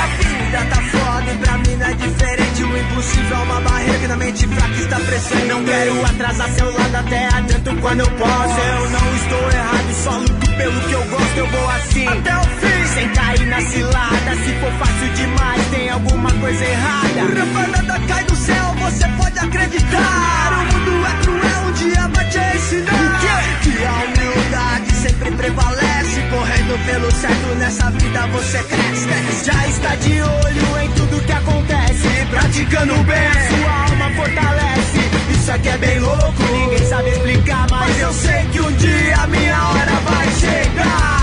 A 0.04 0.08
vida 0.18 0.76
tá 0.76 0.82
foda 0.82 1.32
e 1.32 1.38
pra 1.38 1.58
mim 1.58 1.76
não 1.78 1.86
é 1.88 1.94
diferente. 1.94 2.64
O 2.64 2.78
impossível 2.78 3.38
é 3.38 3.44
uma 3.44 3.62
barreira 3.62 4.00
que 4.00 4.08
na 4.08 4.18
mente 4.18 4.48
fraca 4.48 4.76
está 4.76 5.00
presente. 5.00 5.46
Não 5.48 5.64
quero 5.64 6.06
atrasar 6.06 6.50
seu 6.50 6.72
lado 6.72 6.96
até 6.96 7.28
adianto 7.28 7.76
quando 7.82 8.00
eu 8.02 8.12
posso. 8.12 8.60
Eu 8.60 8.90
não 8.90 9.16
estou 9.16 9.52
errado, 9.52 9.94
só 10.04 10.12
luto 10.12 10.52
pelo 10.58 10.82
que 10.82 10.92
eu 10.92 11.04
gosto. 11.06 11.38
Eu 11.38 11.48
vou 11.48 11.70
assim 11.70 12.08
até 12.08 12.36
o 12.36 12.44
fim, 12.44 12.88
sem 12.94 13.10
cair 13.10 13.48
na 13.48 13.62
cilada. 13.62 14.36
Se 14.44 14.54
for 14.60 14.72
fácil 14.74 15.10
demais, 15.16 15.66
tem 15.72 15.90
alguma 15.90 16.32
coisa 16.34 16.66
errada. 16.66 17.22
Rabanada 17.40 18.08
cai 18.08 18.24
do 18.26 18.36
céu, 18.36 18.76
você 18.82 19.08
pode 19.18 19.40
acreditar. 19.40 20.54
O 20.54 20.74
mundo 20.74 21.08
é 21.08 21.24
cruel, 21.24 21.62
um 21.68 21.72
dia 21.72 22.08
vai 22.14 22.26
te 22.30 22.58
ensinar. 22.58 22.94
O 22.94 23.20
quê? 23.20 23.70
Que 23.70 23.86
a 23.86 23.94
humildade 24.04 24.93
sempre 25.04 25.32
prevalece. 25.32 26.22
Correndo 26.30 26.86
pelo 26.86 27.12
certo 27.12 27.56
nessa 27.60 27.90
vida 27.92 28.28
você 28.28 28.64
cresce. 28.64 29.46
Já 29.46 29.68
está 29.68 29.96
de 29.96 30.22
olho 30.22 30.82
em 30.84 30.90
tudo 30.92 31.26
que 31.26 31.32
acontece. 31.32 32.08
Praticando 32.30 32.94
bem, 33.04 33.32
sua 33.50 33.72
alma 33.90 34.10
fortalece. 34.16 35.00
Isso 35.32 35.52
aqui 35.52 35.70
é 35.70 35.78
bem 35.78 36.00
louco, 36.00 36.44
ninguém 36.52 36.86
sabe 36.88 37.10
explicar. 37.10 37.68
Mas 37.70 38.00
eu 38.00 38.14
sei 38.14 38.46
que 38.52 38.62
um 38.62 38.72
dia 38.74 39.28
minha 39.28 39.70
hora 39.70 39.92
vai 40.06 40.28
chegar. 40.40 41.23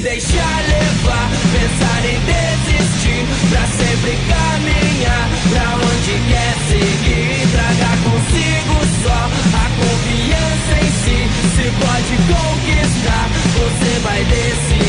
Deixar 0.00 0.64
levar, 0.68 1.30
pensar 1.52 2.04
em 2.06 2.20
desistir. 2.20 3.26
Pra 3.50 3.66
sempre 3.66 4.18
caminhar 4.28 5.28
pra 5.50 5.76
onde 5.76 6.12
quer 6.28 6.54
seguir. 6.68 7.48
Traga 7.52 7.92
consigo 8.04 8.76
só 9.02 9.20
a 9.56 9.66
confiança 9.78 10.72
em 10.82 10.90
si. 11.02 11.18
Se 11.54 11.66
pode 11.84 12.14
conquistar, 12.28 13.28
você 13.54 13.98
vai 14.00 14.24
decidir. 14.24 14.79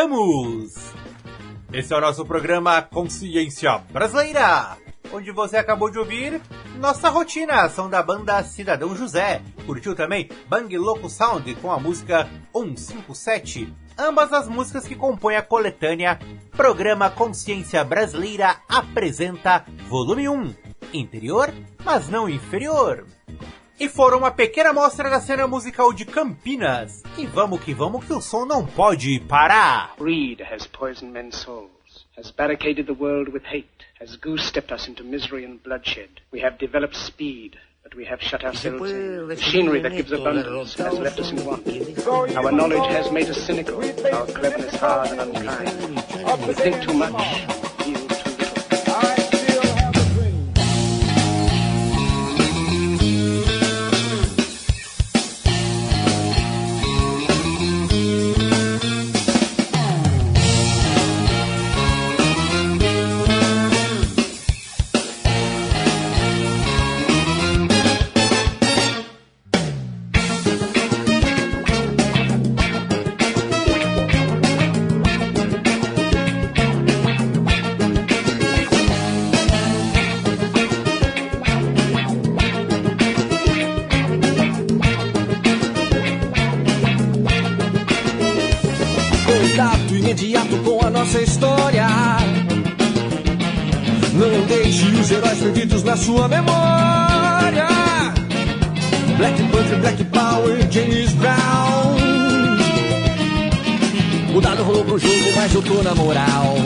Voltamos! 0.00 0.74
Esse 1.70 1.92
é 1.92 1.96
o 1.96 2.00
nosso 2.00 2.24
programa 2.24 2.80
Consciência 2.80 3.76
Brasileira, 3.92 4.78
onde 5.12 5.30
você 5.30 5.58
acabou 5.58 5.90
de 5.90 5.98
ouvir 5.98 6.40
nossa 6.78 7.10
rotina, 7.10 7.64
ação 7.64 7.90
da 7.90 8.02
banda 8.02 8.42
Cidadão 8.42 8.96
José. 8.96 9.42
Curtiu 9.66 9.94
também 9.94 10.30
Bang 10.48 10.74
Loco 10.78 11.10
Sound 11.10 11.54
com 11.56 11.70
a 11.70 11.78
música 11.78 12.26
157. 12.56 13.74
Ambas 13.98 14.32
as 14.32 14.48
músicas 14.48 14.88
que 14.88 14.96
compõem 14.96 15.36
a 15.36 15.42
coletânea 15.42 16.18
Programa 16.52 17.10
Consciência 17.10 17.84
Brasileira 17.84 18.56
apresenta 18.70 19.66
Volume 19.86 20.30
1, 20.30 20.54
Interior, 20.94 21.52
mas 21.84 22.08
não 22.08 22.26
inferior. 22.26 23.04
E 23.80 23.88
foram 23.88 24.18
uma 24.18 24.30
pequena 24.30 24.70
amostra 24.70 25.08
da 25.08 25.20
cena 25.22 25.46
musical 25.46 25.90
de 25.90 26.04
Campinas. 26.04 27.02
E 27.16 27.24
vamos 27.24 27.62
que 27.62 27.72
vamos 27.72 28.04
que 28.04 28.12
o 28.12 28.20
som 28.20 28.44
não 28.44 28.66
pode 28.66 29.18
parar. 29.20 29.94
Greed 29.98 30.42
has 30.42 30.66
poisoned 30.66 31.10
men's 31.14 31.36
souls, 31.36 31.70
has 32.14 32.30
barricaded 32.30 32.84
the 32.84 32.92
world 32.92 33.32
with 33.32 33.42
hate, 33.50 33.66
has 33.98 34.16
goose-stepped 34.16 34.70
us 34.70 34.86
into 34.86 35.02
misery 35.02 35.46
and 35.46 35.62
bloodshed. 35.64 36.10
We 36.30 36.42
have 36.42 36.58
developed 36.58 36.94
speed, 36.94 37.56
but 37.82 37.96
we 37.96 38.04
have 38.04 38.20
shut 38.20 38.44
ourselves 38.44 38.90
in. 38.90 39.26
Machinery 39.26 39.80
that 39.80 39.92
gives 39.92 40.12
abundance 40.12 40.74
has 40.74 40.98
left 40.98 41.18
us 41.18 41.30
in 41.32 41.42
want. 41.46 41.66
Our 42.36 42.52
knowledge 42.52 42.86
has 42.92 43.10
made 43.10 43.30
us 43.30 43.38
cynical, 43.38 43.82
our 44.12 44.26
cleverness 44.26 44.76
hard 44.76 45.08
and 45.08 45.20
unkind. 45.22 46.46
We 46.46 46.52
think 46.52 46.82
too 46.82 46.92
much, 46.92 47.69
sua 96.00 96.26
memória. 96.28 97.68
Black 99.18 99.42
Panther, 99.44 99.78
Black 99.80 100.04
Power, 100.04 100.70
James 100.70 101.12
Brown. 101.12 101.96
O 104.34 104.40
dado 104.40 104.62
rolou 104.62 104.84
pro 104.84 104.98
jogo, 104.98 105.36
mas 105.36 105.54
eu 105.54 105.62
tô 105.62 105.82
na 105.82 105.94
moral. 105.94 106.56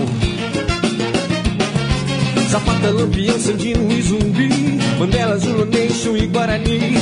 Zapata, 2.49 2.91
Lampião, 2.91 3.37
Sandino 3.41 3.91
e 3.91 4.01
Zumbi 4.01 4.79
Mandela, 4.97 5.37
Zulu 5.39 5.65
Nation 5.65 6.17
e 6.17 6.29
Guarani 6.29 6.95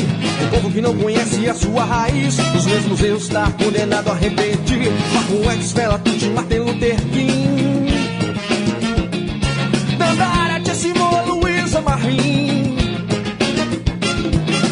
O 0.46 0.50
povo 0.50 0.70
que 0.70 0.80
não 0.80 0.96
conhece 0.96 1.46
a 1.46 1.52
sua 1.52 1.84
raiz 1.84 2.38
Os 2.56 2.64
mesmos 2.64 3.02
erros 3.02 3.24
está 3.24 3.50
condenado 3.62 4.08
a 4.08 4.14
repetir 4.14 4.90
Marco 5.12 5.50
X, 5.50 5.72
Fela, 5.72 5.98
Tuti, 5.98 6.30
Martin 6.30 6.58
Luther 6.58 6.96
King 7.12 7.51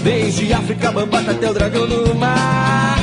Desde 0.03 0.53
África, 0.53 0.93
Bambata 0.93 1.31
até 1.33 1.51
o 1.51 1.55
dragão 1.55 1.87
do 1.87 2.15
mar. 2.15 2.99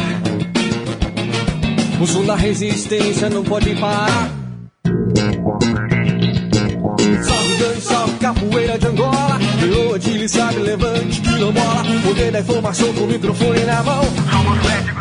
O 2.02 2.06
som 2.06 2.26
da 2.26 2.36
resistência 2.36 3.30
não 3.30 3.44
pode 3.44 3.74
parar. 3.76 4.30
Salve 7.24 7.56
Dani, 7.58 7.82
salve 7.82 8.14
capoeira 8.20 8.78
de 8.78 8.88
Angola. 8.88 9.40
Leoa 9.62 10.00
de 10.00 10.30
sabe, 10.30 10.60
levante, 10.60 11.22
quilombola. 11.22 11.84
Poder 12.04 12.32
da 12.32 12.40
informação 12.40 12.94
com 12.94 13.02
o 13.02 13.08
microfone 13.08 13.64
na 13.66 13.84
mão. 13.84 14.04
Somos 14.04 14.60
Red 14.68 14.94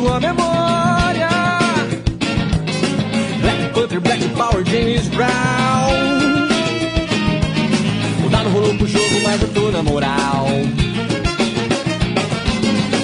sua 0.00 0.18
memória. 0.18 1.28
Black 3.42 3.74
Panther, 3.74 4.00
Black 4.00 4.28
Power, 4.30 4.64
James 4.64 5.08
Brown. 5.08 5.28
O 8.24 8.28
dado 8.30 8.48
rolou 8.48 8.74
pro 8.76 8.86
jogo, 8.86 9.20
mas 9.22 9.42
eu 9.42 9.48
tô 9.48 9.70
na 9.70 9.82
moral. 9.82 10.46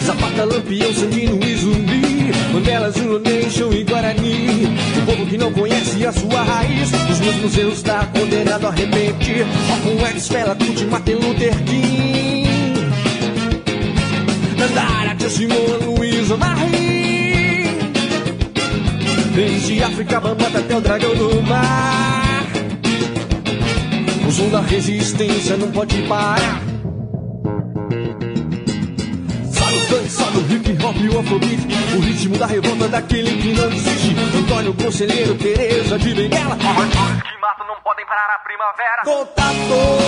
Zapata, 0.05 0.45
Lampião, 0.45 0.95
Sandino 0.95 1.39
e 1.45 1.57
Zumbi. 1.57 2.33
Mandela, 2.53 2.91
Zulu 2.91 3.19
Nation 3.19 3.73
e 3.73 3.85
Guarani. 3.85 4.65
O 5.03 5.07
povo 5.07 5.27
que 5.27 5.37
não 5.37 5.53
conhece 5.53 6.07
a 6.07 6.13
sua 6.13 6.43
raiz. 6.43 6.91
Os 7.11 7.21
mesmos 7.21 7.59
erros 7.59 7.75
está 7.75 8.07
condenado 8.07 8.69
a 8.69 8.71
repetir. 8.71 9.45
Com 9.83 10.07
X, 10.07 10.29
Fela, 10.29 10.55
Tuti, 10.55 10.87
Martin 10.87 11.15
Luther 11.15 11.55
King. 11.65 12.47
Dandara, 14.57 15.07
Simone, 15.29 15.96
Luísa 16.27 16.37
Marie. 16.37 17.71
Desde 19.35 19.83
África, 19.83 20.21
Bambata 20.21 20.59
até 20.59 20.77
o 20.77 20.81
dragão 20.81 21.15
do 21.15 21.43
mar. 21.43 22.43
O 24.27 24.33
som 24.33 24.49
da 24.49 24.61
resistência 24.61 25.57
não 25.57 25.71
pode 25.71 26.03
parar. 26.03 26.61
Sabe 29.53 29.77
o 29.77 29.81
funk, 29.87 30.09
sabe 30.09 30.39
o 30.39 30.53
hip 30.53 30.85
hop 30.85 30.97
e 30.97 31.09
o 31.09 31.21
afrobeat. 31.21 31.61
O 31.97 32.01
ritmo 32.01 32.37
da 32.37 32.47
revolta 32.47 32.89
daquele 32.89 33.41
que 33.41 33.53
não 33.53 33.69
desiste. 33.69 34.17
Antônio 34.37 34.75
Conselheiro, 34.75 35.35
Tereza 35.37 35.97
de 35.99 36.13
Benguela. 36.13 36.57
Os 36.57 37.23
que 37.23 37.41
matam 37.41 37.67
não 37.69 37.77
podem 37.85 38.05
parar 38.05 38.35
a 38.35 38.39
primavera 38.41 39.03
Contato 39.05 40.06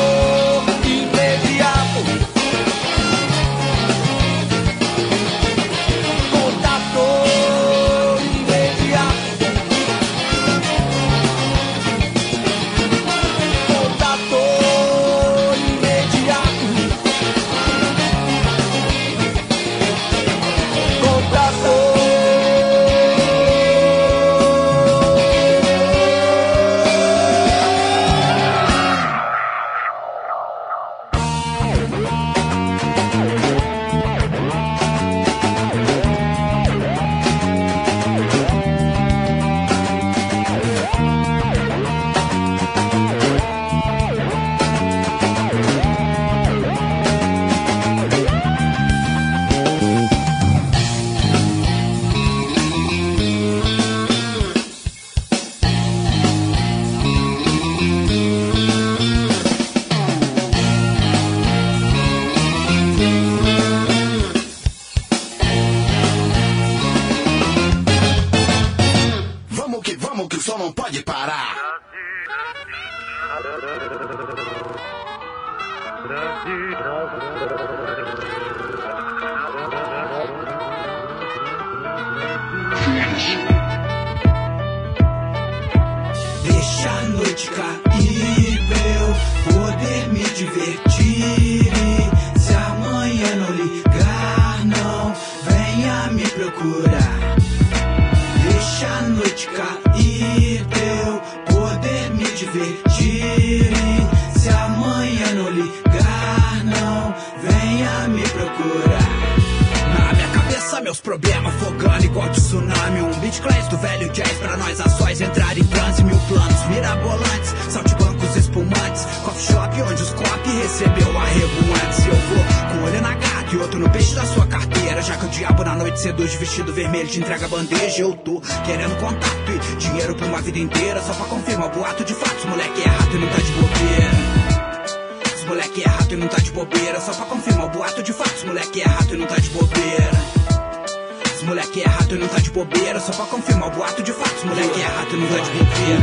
confirmar 143.99 144.03
o 144.03 144.03
boato 144.03 144.03
de 144.03 144.13
fato. 144.13 144.37
Os 144.37 144.45
moleque 144.45 144.81
é 144.81 144.85
rato 144.85 145.17
não 145.17 145.29
tá 145.29 145.39
de. 145.39 145.59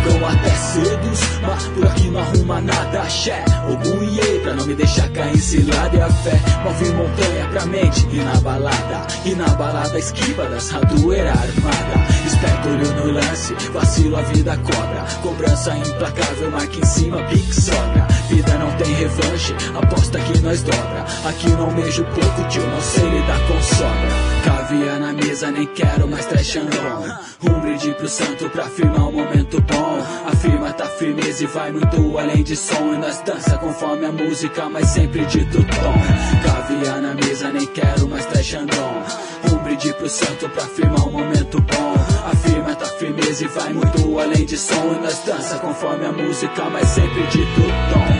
Fogão 0.05 0.27
até 0.27 0.49
cedos, 0.49 1.19
mas 1.41 1.63
por 1.67 1.87
aqui 1.87 2.07
não 2.09 2.19
arruma 2.19 2.61
nada, 2.61 3.01
axé. 3.01 3.45
Orgulhei 3.69 4.39
pra 4.39 4.53
não 4.53 4.65
me 4.65 4.75
deixar 4.75 5.09
cair 5.09 5.37
cilada 5.37 5.95
e 5.95 6.01
a 6.01 6.09
fé. 6.09 6.39
Move 6.63 6.89
montanha 6.93 7.47
pra 7.51 7.65
mente 7.65 8.07
e 8.11 8.17
na 8.17 8.35
balada. 8.41 9.07
E 9.25 9.35
na 9.35 9.47
balada 9.49 9.97
esquiva 9.97 10.45
das 10.45 10.69
ratoeira 10.69 11.31
armada. 11.31 12.05
Esperto 12.25 12.69
olho 12.69 12.93
no 12.93 13.11
lance, 13.13 13.53
vacilo 13.71 14.17
a 14.17 14.21
vida 14.21 14.57
cobra. 14.57 15.05
Cobrança 15.21 15.75
implacável, 15.77 16.51
marca 16.51 16.79
em 16.79 16.85
cima, 16.85 17.23
pique 17.23 17.53
sobra. 17.53 18.07
Vida 18.29 18.57
não 18.57 18.71
tem 18.77 18.93
revanche, 18.93 19.55
aposta 19.75 20.19
que 20.19 20.39
nós 20.41 20.61
dobra. 20.63 21.05
Aqui 21.25 21.49
não 21.49 21.73
beijo 21.73 22.03
pouco, 22.05 22.49
tio, 22.49 22.65
não 22.67 22.81
sei 22.81 23.07
lidar 23.09 23.39
com 23.47 23.61
sobra. 23.61 24.35
Caviar 24.43 24.99
na 24.99 25.13
mesa, 25.13 25.51
nem 25.51 25.65
quero 25.67 26.07
mais 26.07 26.25
trash 26.25 26.57
and 26.57 26.69
brinde 27.86 27.93
pro 27.93 28.09
santo 28.09 28.49
pra 28.49 28.63
firmar 28.65 29.07
um 29.07 29.11
momento 29.11 29.61
bom. 29.61 29.97
A 30.25 30.36
firma 30.36 30.73
tá 30.73 30.86
firmeza 30.86 31.43
e 31.43 31.47
vai 31.47 31.71
muito 31.71 32.17
além 32.17 32.43
de 32.43 32.55
som. 32.55 32.93
E 32.93 32.97
nós 32.97 33.21
dança 33.21 33.57
conforme 33.57 34.05
a 34.05 34.11
música, 34.11 34.67
mas 34.69 34.88
sempre 34.88 35.25
dito 35.25 35.57
tom. 35.57 36.43
Caviar 36.43 37.01
na 37.01 37.13
mesa, 37.13 37.51
nem 37.51 37.65
quero 37.67 38.07
mais 38.07 38.25
trash 38.25 38.55
and 38.55 38.67
roll. 38.75 39.53
Um 39.53 39.63
brinde 39.63 39.93
pro 39.93 40.09
santo 40.09 40.49
pra 40.49 40.63
firmar 40.63 41.07
um 41.07 41.11
momento 41.11 41.61
bom. 41.61 41.93
A 42.25 42.36
firma 42.36 42.75
tá 42.75 42.86
firmeza 42.86 43.43
e 43.43 43.47
vai 43.47 43.73
muito 43.73 44.19
além 44.19 44.45
de 44.45 44.57
som. 44.57 44.93
E 44.93 45.01
nós 45.01 45.19
dança 45.25 45.59
conforme 45.59 46.05
a 46.05 46.11
música, 46.11 46.63
mas 46.71 46.88
sempre 46.88 47.21
dito 47.27 47.61
tom. 47.93 48.14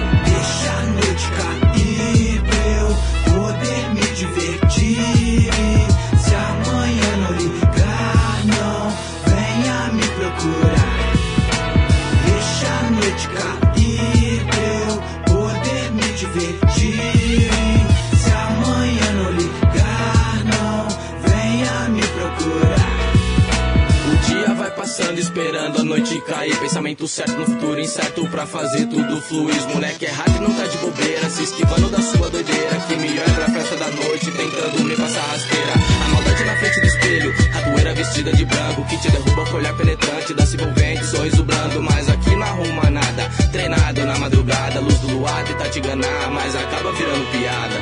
Noite 25.96 26.22
cair. 26.22 26.56
Pensamento 26.60 27.08
certo 27.08 27.38
no 27.38 27.46
futuro 27.46 27.80
incerto 27.80 28.28
pra 28.28 28.46
fazer 28.46 28.86
tudo 28.88 29.22
fluir. 29.22 29.56
Moleque 29.74 30.06
é 30.06 30.12
e 30.12 30.40
não 30.42 30.54
tá 30.54 30.68
de 30.68 30.78
bobeira. 30.78 31.30
Se 31.30 31.44
esquivando 31.44 31.90
da 31.90 32.02
sua 32.02 32.30
doideira. 32.30 32.76
Que 32.88 32.96
me 32.98 33.10
olha 33.12 33.34
pra 33.34 33.46
festa 33.46 33.76
da 33.78 33.90
noite 33.90 34.32
tentando 34.32 34.84
me 34.84 34.96
passar 34.96 35.22
rasteira. 35.22 35.74
A 36.04 36.10
maldade 36.10 36.44
na 36.44 36.56
frente 36.58 36.82
do 36.82 36.88
espelho. 36.88 37.34
Ratoeira 37.54 37.94
vestida 37.94 38.34
de 38.34 38.46
branco. 38.46 38.86
Que 38.86 38.98
te 38.98 39.12
derruba 39.12 39.46
com 39.46 39.58
olhar 39.58 39.74
penetrante. 39.76 40.34
Dança 40.34 40.56
envolvente, 40.56 41.06
sorriso 41.06 41.44
brando. 41.44 41.82
Mas 41.82 42.10
aqui 42.10 42.36
não 42.36 42.44
arruma 42.44 42.90
nada. 42.90 43.30
Treinado 43.52 44.06
na 44.06 44.18
madrugada. 44.20 44.80
Luz 44.82 45.00
do 45.00 45.08
luar 45.18 45.44
tenta 45.46 45.70
te 45.70 45.80
enganar. 45.80 46.32
Mas 46.32 46.56
acaba 46.56 46.92
virando 46.92 47.32
piada. 47.32 47.76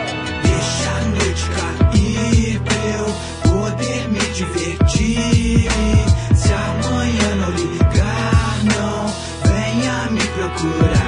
Deixa 0.43 0.89
a 0.91 1.01
noite 1.01 1.49
cair 1.57 2.59
pra 2.61 2.76
eu 2.76 3.51
poder 3.51 4.07
me 4.09 4.20
divertir. 4.34 5.68
Se 6.36 6.51
amanhã 6.51 7.36
não 7.36 7.51
ligar, 7.51 8.03
venha 10.62 10.93
me 10.93 11.03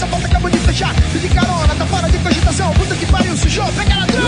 mas 0.00 0.02
a 0.02 0.06
porta 0.06 0.26
acabou 0.26 0.50
de 0.50 0.58
fechar. 0.58 0.94
Pedi 1.12 1.28
carona, 1.28 1.74
tá 1.74 1.86
fora 1.86 2.08
de 2.08 2.18
cogitação. 2.18 2.72
Puta 2.72 2.94
que 2.94 3.06
pariu, 3.06 3.36
sujou, 3.36 3.66
pega 3.72 3.96
ladrão. 3.96 4.22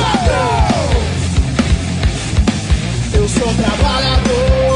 Eu 3.14 3.28
sou 3.28 3.54
trabalhador. 3.54 4.71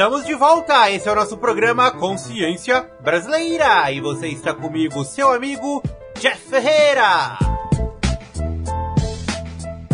Estamos 0.00 0.24
de 0.24 0.34
volta! 0.34 0.90
Esse 0.90 1.10
é 1.10 1.12
o 1.12 1.14
nosso 1.14 1.36
programa 1.36 1.90
Consciência 1.90 2.90
Brasileira 3.02 3.92
e 3.92 4.00
você 4.00 4.28
está 4.28 4.54
comigo, 4.54 5.04
seu 5.04 5.30
amigo 5.30 5.82
Jeff 6.18 6.40
Ferreira. 6.48 7.38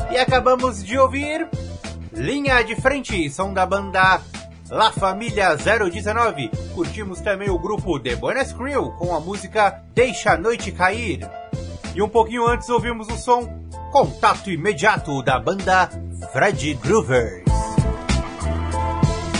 E 0.09 0.17
acabamos 0.17 0.85
de 0.85 0.97
ouvir 0.97 1.49
Linha 2.13 2.63
de 2.63 2.77
Frente, 2.77 3.29
som 3.31 3.53
da 3.53 3.67
banda 3.67 4.21
La 4.71 4.93
Família 4.93 5.57
019. 5.57 6.53
Curtimos 6.73 7.21
também 7.21 7.51
o 7.51 7.59
grupo 7.59 7.99
The 7.99 8.15
Buenas 8.15 8.53
Crew 8.53 8.93
com 8.93 9.13
a 9.13 9.19
música 9.19 9.83
Deixa 9.93 10.35
a 10.35 10.39
Noite 10.39 10.71
Cair. 10.71 11.29
E 11.97 12.01
um 12.01 12.09
pouquinho 12.09 12.47
antes 12.47 12.69
ouvimos 12.69 13.09
o 13.09 13.17
som 13.17 13.61
Contato 13.91 14.53
Imediato 14.53 15.21
da 15.25 15.41
banda 15.41 15.91
Fred 16.33 16.75
Groovers. 16.75 17.46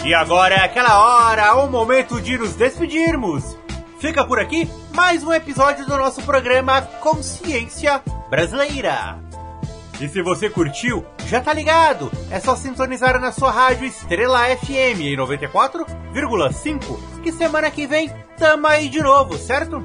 E 0.07 0.15
agora 0.15 0.55
é 0.55 0.61
aquela 0.61 1.01
hora, 1.01 1.57
o 1.57 1.69
momento 1.69 2.21
de 2.21 2.39
nos 2.39 2.55
despedirmos. 2.55 3.59
Fica 3.99 4.25
por 4.25 4.39
aqui 4.39 4.71
mais 4.95 5.25
um 5.25 5.33
episódio 5.33 5.85
do 5.85 5.97
nosso 5.97 6.23
programa 6.23 6.81
Consciência 6.81 8.01
Brasileira. 8.31 9.19
E 10.01 10.07
se 10.07 10.23
você 10.23 10.49
curtiu, 10.49 11.05
já 11.27 11.41
tá 11.41 11.53
ligado, 11.53 12.09
é 12.31 12.39
só 12.39 12.55
sintonizar 12.55 13.21
na 13.21 13.33
sua 13.33 13.51
rádio 13.51 13.85
Estrela 13.85 14.47
FM 14.57 15.01
em 15.01 15.17
94,5, 15.17 17.23
que 17.25 17.33
semana 17.33 17.69
que 17.69 17.89
vem 17.89 18.09
tamo 18.39 18.69
aí 18.69 18.89
de 18.89 19.03
novo, 19.03 19.37
certo? 19.37 19.85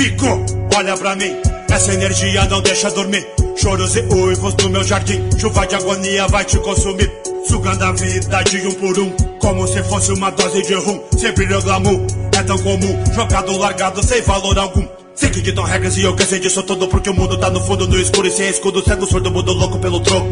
Ficou, 0.00 0.42
olha 0.78 0.96
pra 0.96 1.14
mim, 1.14 1.30
essa 1.70 1.92
energia 1.92 2.46
não 2.46 2.62
deixa 2.62 2.90
dormir. 2.90 3.22
Choros 3.54 3.96
e 3.96 4.00
uivos 4.00 4.54
no 4.54 4.70
meu 4.70 4.82
jardim, 4.82 5.20
chuva 5.38 5.66
de 5.66 5.74
agonia 5.74 6.26
vai 6.26 6.42
te 6.42 6.58
consumir. 6.58 7.12
Sugando 7.46 7.84
a 7.84 7.92
vida 7.92 8.42
de 8.44 8.66
um 8.66 8.72
por 8.72 8.98
um, 8.98 9.10
como 9.38 9.68
se 9.68 9.82
fosse 9.82 10.10
uma 10.12 10.30
dose 10.30 10.62
de 10.62 10.72
rum. 10.72 11.02
Sempre 11.18 11.54
o 11.54 11.60
glamour, 11.60 12.00
é 12.34 12.42
tão 12.42 12.56
comum, 12.60 12.98
jogado, 13.14 13.58
largado, 13.58 14.02
sem 14.02 14.22
valor 14.22 14.58
algum. 14.58 14.99
Sei 15.20 15.28
que 15.28 15.42
ditam 15.42 15.64
regras 15.64 15.98
e 15.98 16.02
eu 16.02 16.16
cansei 16.16 16.40
disso 16.40 16.62
tudo 16.62 16.88
Porque 16.88 17.10
o 17.10 17.14
mundo 17.14 17.36
tá 17.36 17.50
no 17.50 17.60
fundo, 17.60 17.86
no 17.86 18.00
escuro 18.00 18.26
e 18.26 18.30
sem 18.30 18.48
escudo 18.48 18.82
Cego, 18.82 19.04
surdo, 19.04 19.30
mudo, 19.30 19.52
louco 19.52 19.78
pelo 19.78 20.00
troco. 20.00 20.26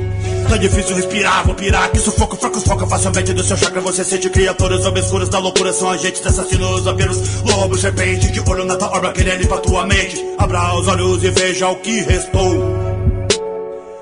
Tá 0.48 0.56
difícil 0.56 0.96
respirar, 0.96 1.44
vou 1.44 1.54
pirar 1.54 1.90
Que 1.90 1.98
sufoco, 1.98 2.36
fraco, 2.36 2.58
foca 2.58 2.86
facilmente 2.86 3.34
do 3.34 3.44
seu 3.44 3.54
chakra 3.54 3.82
Você 3.82 4.02
sente 4.02 4.30
criaturas 4.30 4.86
obscuras 4.86 5.28
da 5.28 5.40
loucura 5.40 5.74
São 5.74 5.90
agentes, 5.90 6.26
assassinos, 6.26 6.84
vampiros 6.84 7.42
Lobo, 7.42 7.76
serpente, 7.76 8.32
de 8.32 8.40
olho 8.40 8.64
na 8.64 8.76
tua 8.76 8.96
obra 8.96 9.12
Querendo 9.12 9.42
ir 9.42 9.46
pra 9.46 9.58
tua 9.58 9.84
mente. 9.84 10.24
Abra 10.38 10.74
os 10.78 10.88
olhos 10.88 11.22
e 11.22 11.28
veja 11.32 11.68
o 11.68 11.76
que 11.76 12.00
restou 12.00 12.97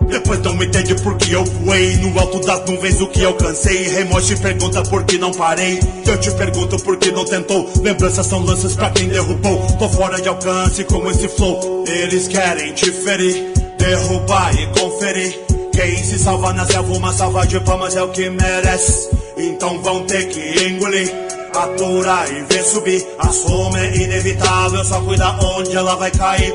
depois 0.09 0.41
não 0.41 0.63
entende 0.63 0.95
por 0.97 1.17
que 1.17 1.33
eu 1.33 1.45
voei 1.45 1.97
No 1.97 2.19
alto 2.19 2.41
das 2.41 2.65
nuvens 2.67 3.01
o 3.01 3.09
que 3.09 3.25
alcancei. 3.25 3.89
Remorso 3.89 4.33
e 4.33 4.37
pergunta 4.37 4.83
por 4.83 5.05
que 5.05 5.19
não 5.19 5.33
parei. 5.33 5.81
Eu 6.07 6.19
te 6.19 6.31
pergunto 6.33 6.79
por 6.81 6.97
que 6.97 7.11
não 7.11 7.25
tentou. 7.25 7.69
Lembranças 7.83 8.27
são 8.27 8.45
lanças 8.45 8.75
pra 8.75 8.91
quem 8.91 9.09
derrubou. 9.09 9.67
Tô 9.79 9.89
fora 9.89 10.21
de 10.21 10.29
alcance 10.29 10.85
com 10.85 11.11
esse 11.11 11.29
flow. 11.29 11.85
Eles 11.87 12.29
querem 12.29 12.73
te 12.73 12.91
ferir 12.91 13.53
Derrubar 13.79 14.55
e 14.55 14.67
conferir. 14.79 15.41
Quem 15.73 15.97
se 16.03 16.19
salva 16.19 16.53
na 16.53 16.65
selva 16.65 16.97
uma 16.97 17.13
salva 17.13 17.47
de 17.47 17.61
palmas 17.61 17.97
é 17.97 18.03
o 18.03 18.09
que 18.09 18.31
merece. 18.31 19.11
Então 19.37 19.81
vão 19.83 20.05
ter 20.05 20.29
que 20.29 20.65
engolir 20.69 21.13
Aturar 21.55 22.29
e 22.31 22.43
ver 22.43 22.63
subir. 22.63 23.07
A 23.19 23.29
soma 23.29 23.81
é 23.81 23.97
inevitável 23.97 24.85
Só 24.85 25.01
cuida 25.01 25.31
onde 25.43 25.77
ela 25.77 25.97
vai 25.97 26.11
cair. 26.11 26.55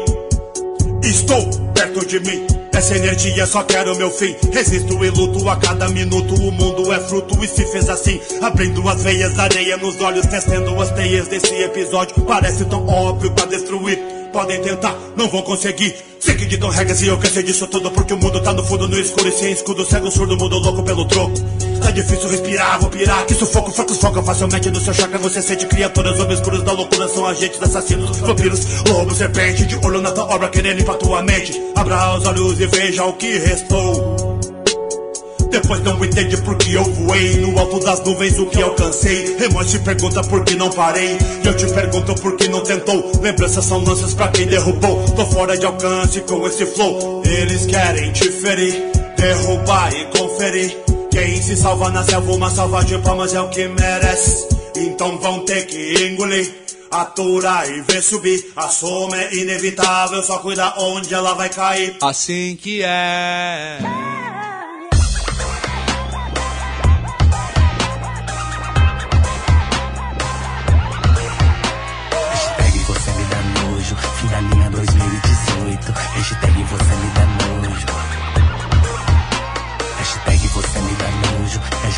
Estou 1.03 1.49
perto 1.73 2.05
de 2.05 2.19
mim 2.19 2.61
essa 2.74 2.95
energia 2.95 3.45
só 3.45 3.63
quero 3.63 3.95
meu 3.95 4.09
fim. 4.09 4.36
Resisto 4.51 5.03
e 5.03 5.09
luto 5.09 5.47
a 5.49 5.55
cada 5.57 5.88
minuto. 5.89 6.34
O 6.36 6.51
mundo 6.51 6.91
é 6.91 6.99
fruto 6.99 7.43
e 7.43 7.47
se 7.47 7.65
fez 7.65 7.89
assim. 7.89 8.19
Abrindo 8.41 8.88
as 8.88 9.03
veias, 9.03 9.38
areia 9.38 9.78
nos 9.78 9.99
olhos, 10.01 10.26
testando 10.26 10.80
as 10.82 10.91
teias 10.91 11.28
desse 11.28 11.53
episódio. 11.53 12.22
Parece 12.22 12.65
tão 12.65 12.88
óbvio 12.88 13.32
pra 13.32 13.45
destruir. 13.45 14.11
Podem 14.32 14.61
tentar, 14.61 14.97
não 15.15 15.27
vão 15.27 15.41
conseguir. 15.41 15.93
Sei 16.19 16.36
que 16.36 16.45
ditam 16.45 16.69
regras 16.69 17.01
e 17.01 17.07
eu 17.07 17.17
cansei 17.17 17.43
disso 17.43 17.67
tudo. 17.67 17.91
Porque 17.91 18.13
o 18.13 18.17
mundo 18.17 18.39
tá 18.41 18.53
no 18.53 18.63
fundo, 18.63 18.88
no 18.88 18.97
escuro 18.97 19.27
e 19.27 19.32
sem 19.32 19.51
escudo. 19.51 19.86
Cego, 19.86 20.09
surdo, 20.09 20.38
mundo 20.38 20.57
louco 20.59 20.84
pelo 20.84 21.05
troco. 21.05 21.34
Tá 21.82 21.91
difícil 21.91 22.29
respirar, 22.29 22.79
vou 22.79 22.89
pirar. 22.89 23.25
Que 23.25 23.34
sufoco, 23.34 23.71
foco, 23.71 23.93
foca 23.95 24.21
facilmente 24.21 24.69
no 24.69 24.79
seu 24.79 24.93
chakra. 24.93 25.17
Você 25.17 25.41
sente 25.41 25.65
criaturas 25.65 26.19
obscuras 26.19 26.63
da 26.63 26.71
loucura. 26.71 27.07
São 27.09 27.25
agentes, 27.25 27.61
assassinos, 27.61 28.17
vampiros, 28.19 28.84
lobo, 28.88 29.13
serpente. 29.13 29.65
De 29.65 29.75
olho 29.86 29.99
na 29.99 30.11
tua 30.11 30.25
obra, 30.25 30.47
querendo 30.47 30.84
pra 30.86 30.93
tua 30.93 31.21
mente. 31.21 31.59
Abra 31.75 32.15
os 32.17 32.25
olhos 32.25 32.59
e 32.59 32.67
veja 32.67 33.03
o 33.03 33.13
que 33.13 33.38
restou. 33.39 34.30
Depois 35.51 35.81
não 35.81 36.03
entende 36.03 36.37
por 36.37 36.55
que 36.55 36.73
eu 36.73 36.83
voei. 36.83 37.37
No 37.37 37.59
alto 37.59 37.79
das 37.81 38.03
nuvens 38.03 38.39
o 38.39 38.45
que 38.45 38.61
alcancei. 38.61 39.35
Te 39.71 39.79
pergunta 39.79 40.21
por 40.23 40.43
que 40.43 40.55
não 40.55 40.69
parei. 40.69 41.17
E 41.43 41.47
eu 41.47 41.55
te 41.55 41.65
pergunto 41.67 42.13
por 42.15 42.35
que 42.35 42.47
não 42.47 42.61
tentou. 42.61 43.11
Lembranças 43.21 43.63
são 43.63 43.83
lanças 43.83 44.13
pra 44.13 44.27
quem 44.29 44.47
derrubou. 44.47 45.05
Tô 45.15 45.25
fora 45.27 45.57
de 45.57 45.65
alcance 45.65 46.19
com 46.21 46.45
esse 46.47 46.65
flow. 46.65 47.23
Eles 47.25 47.65
querem 47.65 48.11
te 48.11 48.29
ferir. 48.29 48.91
Derrubar 49.17 49.93
e 49.93 50.05
conferir. 50.17 50.77
Quem 51.09 51.41
se 51.41 51.55
salva 51.55 51.89
na 51.89 52.03
selva 52.03 52.33
uma 52.33 52.49
salva 52.49 52.83
de 52.83 52.97
palmas 52.97 53.33
é 53.33 53.39
o 53.39 53.49
que 53.49 53.67
merece. 53.67 54.47
Então 54.75 55.17
vão 55.19 55.45
ter 55.45 55.65
que 55.67 56.07
engolir 56.07 56.61
Aturar 56.91 57.69
e 57.69 57.81
ver 57.81 58.01
subir. 58.01 58.51
A 58.53 58.67
soma 58.67 59.15
é 59.15 59.33
inevitável 59.33 60.21
Só 60.21 60.39
cuida 60.39 60.73
onde 60.77 61.13
ela 61.13 61.33
vai 61.33 61.47
cair. 61.47 61.95
Assim 62.01 62.57
que 62.61 62.81
é 62.83 63.79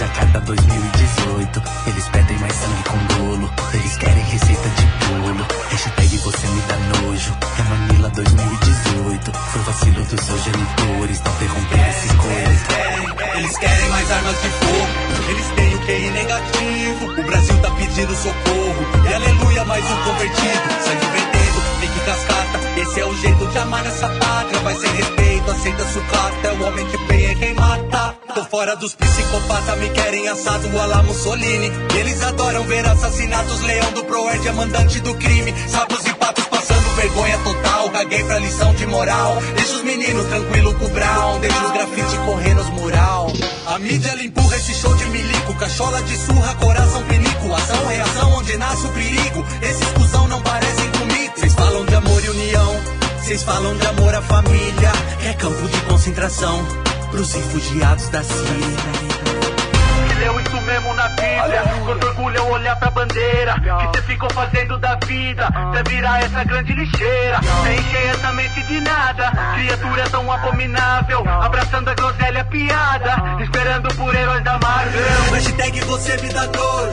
a 0.03 0.07
cada 0.09 0.39
2018. 0.41 1.63
Eles 1.87 2.07
pedem 2.09 2.37
mais 2.39 2.53
sangue 2.53 2.83
com 2.83 3.15
dolo. 3.15 3.53
Eles 3.73 3.97
querem 3.97 4.23
receita 4.23 4.69
de 4.69 4.85
bolo. 5.07 5.45
Hashtag 5.69 6.17
você 6.17 6.47
me 6.47 6.61
dá 6.61 6.77
nojo. 6.77 7.33
É 7.57 7.63
Manila 7.63 8.09
2018. 8.09 9.31
Foi 9.31 9.61
vacilo 9.61 10.03
dos 10.03 10.25
seus 10.25 10.43
genitores. 10.43 11.21
Não 11.21 11.33
interromper 11.33 11.89
esses 11.89 12.11
coisas. 12.13 12.61
Eles 13.35 13.57
querem, 13.57 13.89
mais 13.89 14.11
armas 14.11 14.41
de 14.41 14.49
fogo. 14.49 15.29
Eles 15.29 15.47
têm 15.55 15.75
o 15.75 15.79
QI 15.79 16.11
negativo. 16.11 17.21
O 17.21 17.23
Brasil 17.23 17.57
tá 17.61 17.71
pedindo 17.71 18.15
socorro. 18.15 19.09
E 19.09 19.13
aleluia, 19.13 19.65
mais 19.65 19.85
um 19.85 20.03
convertido. 20.03 20.69
Sangue 20.83 21.05
vendendo, 21.13 21.93
que 21.93 21.99
cascata. 22.05 22.79
Esse 22.79 22.99
é 22.99 23.05
o 23.05 23.15
jeito 23.15 23.47
de 23.47 23.57
amar 23.57 23.85
essa 23.85 24.09
pátria. 24.09 24.59
Vai 24.59 24.75
sem 24.75 24.91
respeito, 24.95 25.51
aceita 25.51 25.85
sucata. 25.85 26.47
É 26.47 26.51
o 26.51 26.67
homem 26.67 26.85
que 26.87 27.13
é 27.13 27.35
quem 27.35 27.53
mata. 27.53 28.12
Tô 28.33 28.43
fora 28.45 28.75
dos 28.75 28.95
psicopatas, 28.95 29.77
me 29.77 29.89
querem 29.91 30.27
assado 30.27 30.67
a 30.79 30.87
la 30.87 31.03
Mussolini. 31.03 31.71
Eles 31.95 32.19
adoram 32.23 32.63
ver 32.63 32.83
assassinatos. 32.83 33.61
Leão 33.61 33.91
do 33.91 34.03
Proerd 34.05 34.47
é 34.47 34.51
mandante 34.51 34.99
do 35.01 35.13
crime. 35.13 35.53
Sapos 35.69 36.03
e 36.03 36.13
patos 36.15 36.43
passando 36.45 36.95
vergonha 36.95 37.37
total. 37.43 37.91
Caguei 37.91 38.23
pra 38.23 38.39
lição 38.39 38.73
de 38.73 38.87
moral. 38.87 39.37
Deixa 39.55 39.75
os 39.75 39.83
meninos 39.83 40.25
tranquilo 40.25 40.73
com 40.73 40.85
o 40.85 40.89
Brown. 40.89 41.39
Deixa 41.41 41.63
os 41.63 41.71
grafite 41.73 42.17
correr 42.25 42.55
nos 42.55 42.69
mural. 42.69 43.31
A 43.67 43.77
mídia 43.77 44.09
ela 44.09 44.23
empurra 44.23 44.55
esse 44.55 44.73
show 44.73 44.95
de 44.95 45.05
milico. 45.05 45.53
Cachola 45.53 46.01
de 46.01 46.17
surra, 46.17 46.55
coração 46.55 47.03
pinico. 47.03 47.53
Ação, 47.53 47.85
reação, 47.85 48.31
onde 48.33 48.57
nasce 48.57 48.87
o 48.87 48.89
perigo. 48.93 49.45
Esses 49.61 49.87
cuzão 49.89 50.27
não 50.27 50.41
parecem 50.41 50.91
comigo. 50.93 51.33
Vocês 51.35 51.53
falam 51.53 51.85
de 51.85 51.93
amor 51.93 52.25
e 52.25 52.29
união. 52.29 52.81
Vocês 53.21 53.43
falam 53.43 53.77
de 53.77 53.85
amor 53.85 54.15
à 54.15 54.21
família. 54.23 54.91
É 55.23 55.33
campo 55.33 55.67
de 55.67 55.79
concentração 55.81 56.92
pros 57.13 57.31
refugiados 57.31 58.09
da 58.09 58.23
Síria. 58.23 58.77
Que 60.07 60.13
leu 60.15 60.39
isso 60.39 60.61
mesmo 60.61 60.93
na 60.95 61.07
Bíblia. 61.09 61.63
Quanto 61.85 62.07
orgulho 62.07 62.37
é 62.37 62.41
olhar 62.41 62.75
pra 62.77 62.89
bandeira. 62.89 63.53
Que 63.59 63.97
cê 63.97 64.03
ficou 64.07 64.29
fazendo 64.31 64.79
da 64.79 64.95
vida. 65.05 65.47
Pra 65.51 65.83
virar 65.87 66.23
essa 66.23 66.43
grande 66.43 66.73
lixeira. 66.73 67.39
Pra 67.39 67.73
encher 67.73 68.07
essa 68.07 68.31
mente 68.33 68.63
de 68.63 68.81
nada. 68.81 69.31
Criatura 69.53 70.09
tão 70.09 70.31
abominável. 70.31 71.23
Abraçando 71.29 71.89
a 71.89 71.93
groselha 71.93 72.43
piada. 72.45 73.43
Esperando 73.43 73.93
por 73.95 74.15
heróis 74.15 74.43
da 74.43 74.57
Marvel. 74.57 75.33
Hashtag 75.33 75.81
você 75.81 76.17
me 76.17 76.29
dá 76.29 76.45
dor. 76.47 76.89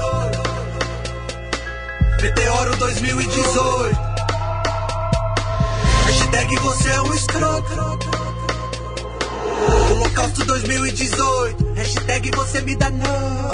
Meteoro 2.20 2.76
2018. 2.76 3.98
Hashtag 6.04 6.56
você 6.56 6.90
é 6.90 7.00
um 7.00 7.14
escroto. 7.14 8.19
Holocausto 9.92 10.44
2018. 10.44 11.72
Hashtag 11.74 12.30
você 12.32 12.60
me 12.62 12.76
dá 12.76 12.90
não. 12.90 13.50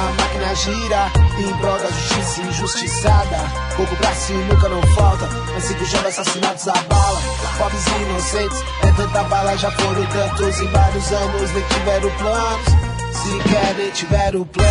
A 0.00 0.12
máquina 0.18 0.54
gira 0.54 1.10
em 1.38 1.52
prol 1.58 1.78
da 1.78 1.88
justiça 1.88 2.42
injustiçada. 2.42 3.36
Pouco 3.76 3.94
pra 3.96 4.10
nunca 4.48 4.68
não 4.68 4.82
falta. 4.94 5.28
Mas 5.52 5.64
cinco 5.64 5.84
jovens 5.84 6.18
assassinados 6.18 6.68
a 6.68 6.72
bala. 6.72 7.20
Pobres 7.58 7.86
e 7.86 8.02
inocentes, 8.02 8.64
é 8.82 8.92
tanta 8.92 9.22
bala. 9.24 9.56
Já 9.56 9.70
foram 9.72 10.06
tantos 10.06 10.60
em 10.60 10.68
vários 10.68 11.12
anos, 11.12 11.52
nem 11.52 11.64
tiveram 11.64 12.10
planos. 12.18 12.66
Se 13.12 13.48
querem, 13.48 13.90
tiveram 13.90 14.44
plano. 14.46 14.70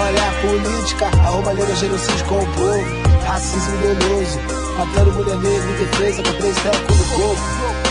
Olha 0.00 0.28
a 0.28 0.32
política, 0.40 1.06
a 1.06 1.28
roubalheira, 1.30 1.74
genocídio 1.74 2.24
com 2.26 2.42
o 2.42 2.46
povo. 2.46 3.01
Racismo 3.26 3.76
doloso, 3.78 4.38
matando 4.78 5.12
mulher 5.12 5.36
negra 5.36 5.70
em 5.70 5.84
defesa 5.84 6.22
com 6.22 6.32
três 6.32 6.56
tecos 6.56 6.98
no 6.98 7.04
corpo. 7.16 7.42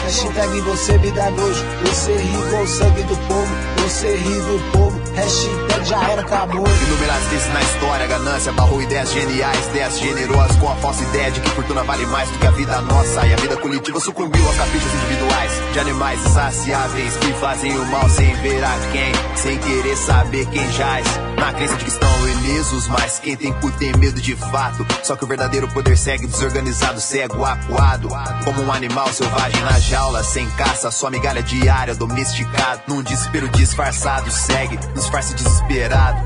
Hashtag 0.04 0.62
você 0.62 0.98
me 0.98 1.12
dá 1.12 1.32
nojo, 1.32 1.64
você 1.86 2.18
ri 2.18 2.50
com 2.50 2.62
o 2.62 2.68
sangue 2.68 3.04
do 3.04 3.16
povo, 3.28 3.56
você 3.78 4.16
ri 4.18 4.34
do 4.34 4.72
povo. 4.72 5.02
Hashtag 5.16 5.86
já 5.86 6.10
era, 6.10 6.22
acabou. 6.22 6.66
Inúmeras 6.68 7.24
vezes 7.26 7.54
na 7.54 7.62
história, 7.62 8.08
ganância 8.08 8.52
barrou 8.54 8.82
ideias 8.82 9.12
geniais, 9.12 9.68
ideias 9.68 10.00
generosas 10.00 10.56
com 10.58 10.70
a 10.70 10.76
falsa 10.76 11.04
ideia 11.04 11.32
de 11.32 11.40
que 11.40 11.50
fortuna 11.52 11.84
vale 11.84 12.06
mais 12.08 12.30
do 12.30 12.40
que 12.40 12.48
a 12.48 12.52
vida 12.52 12.82
nossa. 12.82 13.26
E 13.26 13.34
a 13.34 13.38
vida 13.38 13.58
coletiva 13.58 14.00
sucumbiu 14.00 14.46
aos 14.46 14.58
caprichos 14.58 14.94
individuais 14.94 15.52
de 15.74 15.80
animais 15.80 16.26
insaciáveis 16.26 17.16
que 17.18 17.34
fazem 17.34 17.78
o 17.78 17.86
mal 17.88 18.10
sem 18.10 18.34
ver 18.36 18.64
a 18.64 18.78
quem, 18.92 19.12
sem 19.36 19.58
querer 19.58 19.96
saber 19.96 20.46
quem 20.48 20.72
jaz. 20.72 21.31
Na 21.42 21.52
crença 21.52 21.76
de 21.76 21.86
que 21.86 21.90
estão 21.90 22.30
ilesos, 22.30 22.88
mas 22.88 23.18
quem 23.18 23.36
tem 23.36 23.52
cu 23.54 23.72
tem 23.72 23.92
medo 23.98 24.22
de 24.22 24.36
fato. 24.36 24.86
Só 25.02 25.16
que 25.16 25.24
o 25.24 25.28
verdadeiro 25.28 25.68
poder 25.70 25.98
segue 25.98 26.28
desorganizado, 26.28 27.02
cego, 27.02 27.44
acuado. 27.44 28.10
Como 28.46 28.62
um 28.62 28.72
animal 28.72 29.12
selvagem 29.12 29.60
na 29.64 29.80
jaula, 29.80 30.24
sem 30.24 30.48
caça, 30.52 30.92
sua 30.92 31.10
migalha 31.10 31.42
diária, 31.42 31.96
domesticado. 31.96 32.84
Num 32.88 33.02
desespero 33.02 33.50
disfarçado, 33.50 34.30
segue, 34.30 34.78
disfarce 34.94 35.34
desesperado. 35.34 36.22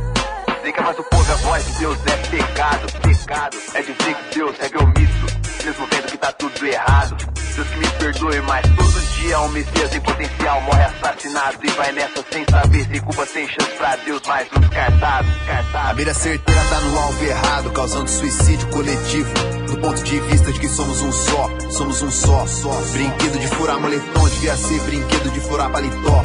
Dizer 0.58 0.74
que 0.74 0.84
voz 0.84 0.98
do 0.98 1.04
povo 1.06 1.32
é 1.32 1.34
a 1.34 1.38
voz 1.38 1.66
de 1.66 1.80
Deus 1.80 1.98
é 2.06 2.18
pecado, 2.28 2.88
pecado. 3.02 3.58
É 3.74 3.82
dizer 3.82 4.16
que 4.16 4.36
Deus 4.36 4.58
segue 4.58 4.78
omisso, 4.78 5.26
mesmo 5.66 5.88
vendo 5.88 6.06
que 6.06 6.18
tá 6.18 6.32
tudo 6.32 6.66
errado. 6.66 7.18
Deus 7.56 7.68
que 7.70 7.78
me 7.78 7.88
perdoe, 7.88 8.42
mas 8.42 8.62
todo 8.76 9.02
dia 9.16 9.40
um 9.40 9.50
Messias 9.50 9.96
em 9.96 10.02
potencial 10.02 10.62
morre 10.62 10.84
assassinado 10.84 11.58
e 11.64 11.70
vai 11.72 11.92
nessa 11.92 12.24
sem 12.32 12.46
saber, 12.50 12.86
sem 12.86 13.02
culpa, 13.02 13.26
sem 13.26 13.48
chance 13.48 13.72
pra 13.78 13.96
Deus, 13.96 14.22
mais 14.28 14.48
um 14.56 14.60
descartado, 14.60 15.28
descartado. 15.28 15.90
A 15.90 15.94
mira 15.94 16.14
certeira 16.14 16.62
tá 16.70 16.80
no 16.82 17.00
alvo 17.00 17.24
errado, 17.24 17.72
causando 17.72 18.10
suicídio 18.10 18.68
coletivo. 18.68 19.34
Do 19.68 19.78
ponto 19.80 20.04
de 20.04 20.20
vista 20.20 20.52
de 20.52 20.60
que 20.60 20.70
somos 20.70 21.02
um 21.02 21.12
só, 21.12 21.50
somos 21.72 22.02
um 22.02 22.12
só, 22.12 22.46
só. 22.46 22.74
Brinquedo 22.92 23.40
de 23.40 23.48
furar 23.48 23.80
moletom 23.80 24.30
devia 24.30 24.56
ser 24.56 24.80
brinquedo 24.82 25.32
de 25.32 25.40
furar 25.40 25.72
paletó. 25.72 26.22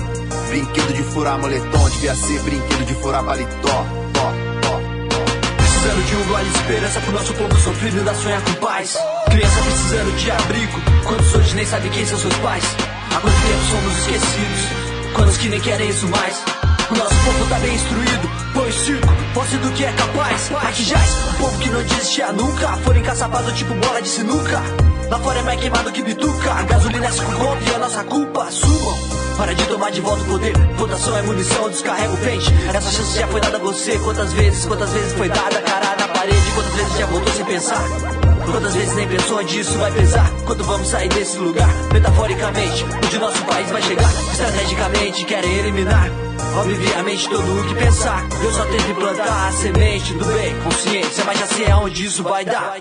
Brinquedo 0.49 0.93
de 0.93 1.03
furar 1.05 1.39
moletom 1.39 1.89
devia 1.91 2.15
ser 2.15 2.41
brinquedo 2.43 2.85
de 2.85 2.95
furar 2.97 3.25
paletó. 3.25 3.69
Tó, 4.13 4.33
tó. 4.63 4.81
Precisando 5.57 6.05
de 6.05 6.17
um 6.17 6.25
gole 6.25 6.45
de 6.45 6.59
esperança 6.59 7.01
pro 7.01 7.13
nosso 7.13 7.35
povo 7.35 7.57
sofrido 7.57 7.99
ainda 7.99 8.15
sonhar 8.15 8.43
com 8.43 8.55
paz. 8.55 8.99
Criança 9.31 9.63
precisando 9.63 10.17
de 10.17 10.31
abrigo, 10.31 10.81
quantos 11.05 11.35
hoje 11.35 11.55
nem 11.55 11.65
sabem 11.65 11.91
quem 11.93 12.05
são 12.05 12.19
seus 12.19 12.35
pais. 12.39 12.65
Há 13.15 13.21
quanto 13.21 13.37
tempo 13.37 13.65
somos 13.71 13.99
esquecidos, 13.99 15.13
quantos 15.15 15.37
que 15.37 15.49
nem 15.49 15.61
querem 15.61 15.89
isso 15.89 16.09
mais. 16.09 16.43
O 16.91 16.95
nosso 16.97 17.15
povo 17.25 17.49
tá 17.49 17.59
bem 17.61 17.75
instruído, 17.75 18.31
põe 18.53 18.73
circo, 18.73 19.09
posse 19.33 19.57
do 19.59 19.71
que 19.73 19.85
é 19.85 19.93
capaz. 19.93 20.51
Aqui 20.65 20.85
jaz, 20.85 21.11
o 21.31 21.35
povo 21.39 21.59
que 21.61 21.71
não 21.71 21.83
desistia 21.83 22.33
nunca, 22.33 22.77
foram 22.79 22.99
encaçapados 22.99 23.57
tipo 23.57 23.73
bola 23.75 24.03
de 24.03 24.09
sinuca. 24.09 24.90
Lá 25.11 25.19
fora 25.19 25.41
é 25.41 25.43
mais 25.43 25.61
queimado 25.61 25.91
que 25.91 26.03
bituca, 26.03 26.53
a 26.53 26.63
gasolina 26.63 27.07
é 27.07 27.11
com 27.11 27.45
golpe 27.45 27.69
e 27.69 27.75
a 27.75 27.79
nossa 27.81 28.05
culpa, 28.05 28.45
assumam. 28.45 28.97
Para 29.37 29.55
de 29.55 29.67
tomar 29.67 29.91
de 29.91 30.01
volta 30.01 30.23
o 30.23 30.27
poder, 30.27 30.57
votação 30.77 31.17
é 31.17 31.23
munição, 31.23 31.69
descarrega 31.69 32.13
o 32.13 32.17
pente. 32.19 32.55
Essa 32.73 32.91
chance 32.93 33.19
já 33.19 33.27
foi 33.27 33.41
dada 33.41 33.57
a 33.57 33.61
você, 33.61 33.99
quantas 33.99 34.33
vezes, 34.33 34.65
quantas 34.67 34.91
vezes 34.91 35.13
foi 35.15 35.29
dada, 35.29 35.61
cara 35.63 35.97
na 35.97 36.07
parede, 36.09 36.51
quantas 36.55 36.75
vezes 36.75 36.97
já 36.97 37.07
voltou 37.07 37.35
sem 37.35 37.45
pensar. 37.45 37.85
Quantas 38.53 38.75
vezes 38.75 38.95
nem 38.95 39.09
pensou 39.09 39.39
onde 39.39 39.59
isso 39.59 39.79
vai 39.79 39.91
pesar? 39.91 40.31
Quando 40.47 40.63
vamos 40.63 40.89
sair 40.89 41.09
desse 41.09 41.39
lugar? 41.39 41.69
Metaforicamente, 41.93 42.85
onde 43.05 43.19
nosso 43.19 43.45
país 43.45 43.69
vai 43.69 43.83
chegar. 43.83 44.11
Estrategicamente 44.31 45.25
querem 45.25 45.59
eliminar. 45.59 46.09
Obviamente 46.57 47.29
todo 47.29 47.61
o 47.61 47.69
que 47.69 47.75
pensar. 47.75 48.29
Deus 48.41 48.55
só 48.55 48.65
teve 48.65 48.95
plantar 48.95 49.49
a 49.49 49.53
semente 49.53 50.15
do 50.15 50.25
bem. 50.25 50.55
Consciência, 50.61 51.25
mas 51.25 51.39
já 51.41 51.47
sei 51.47 51.71
aonde 51.71 52.07
isso 52.07 52.23
vai 52.23 52.45
dar 52.45 52.77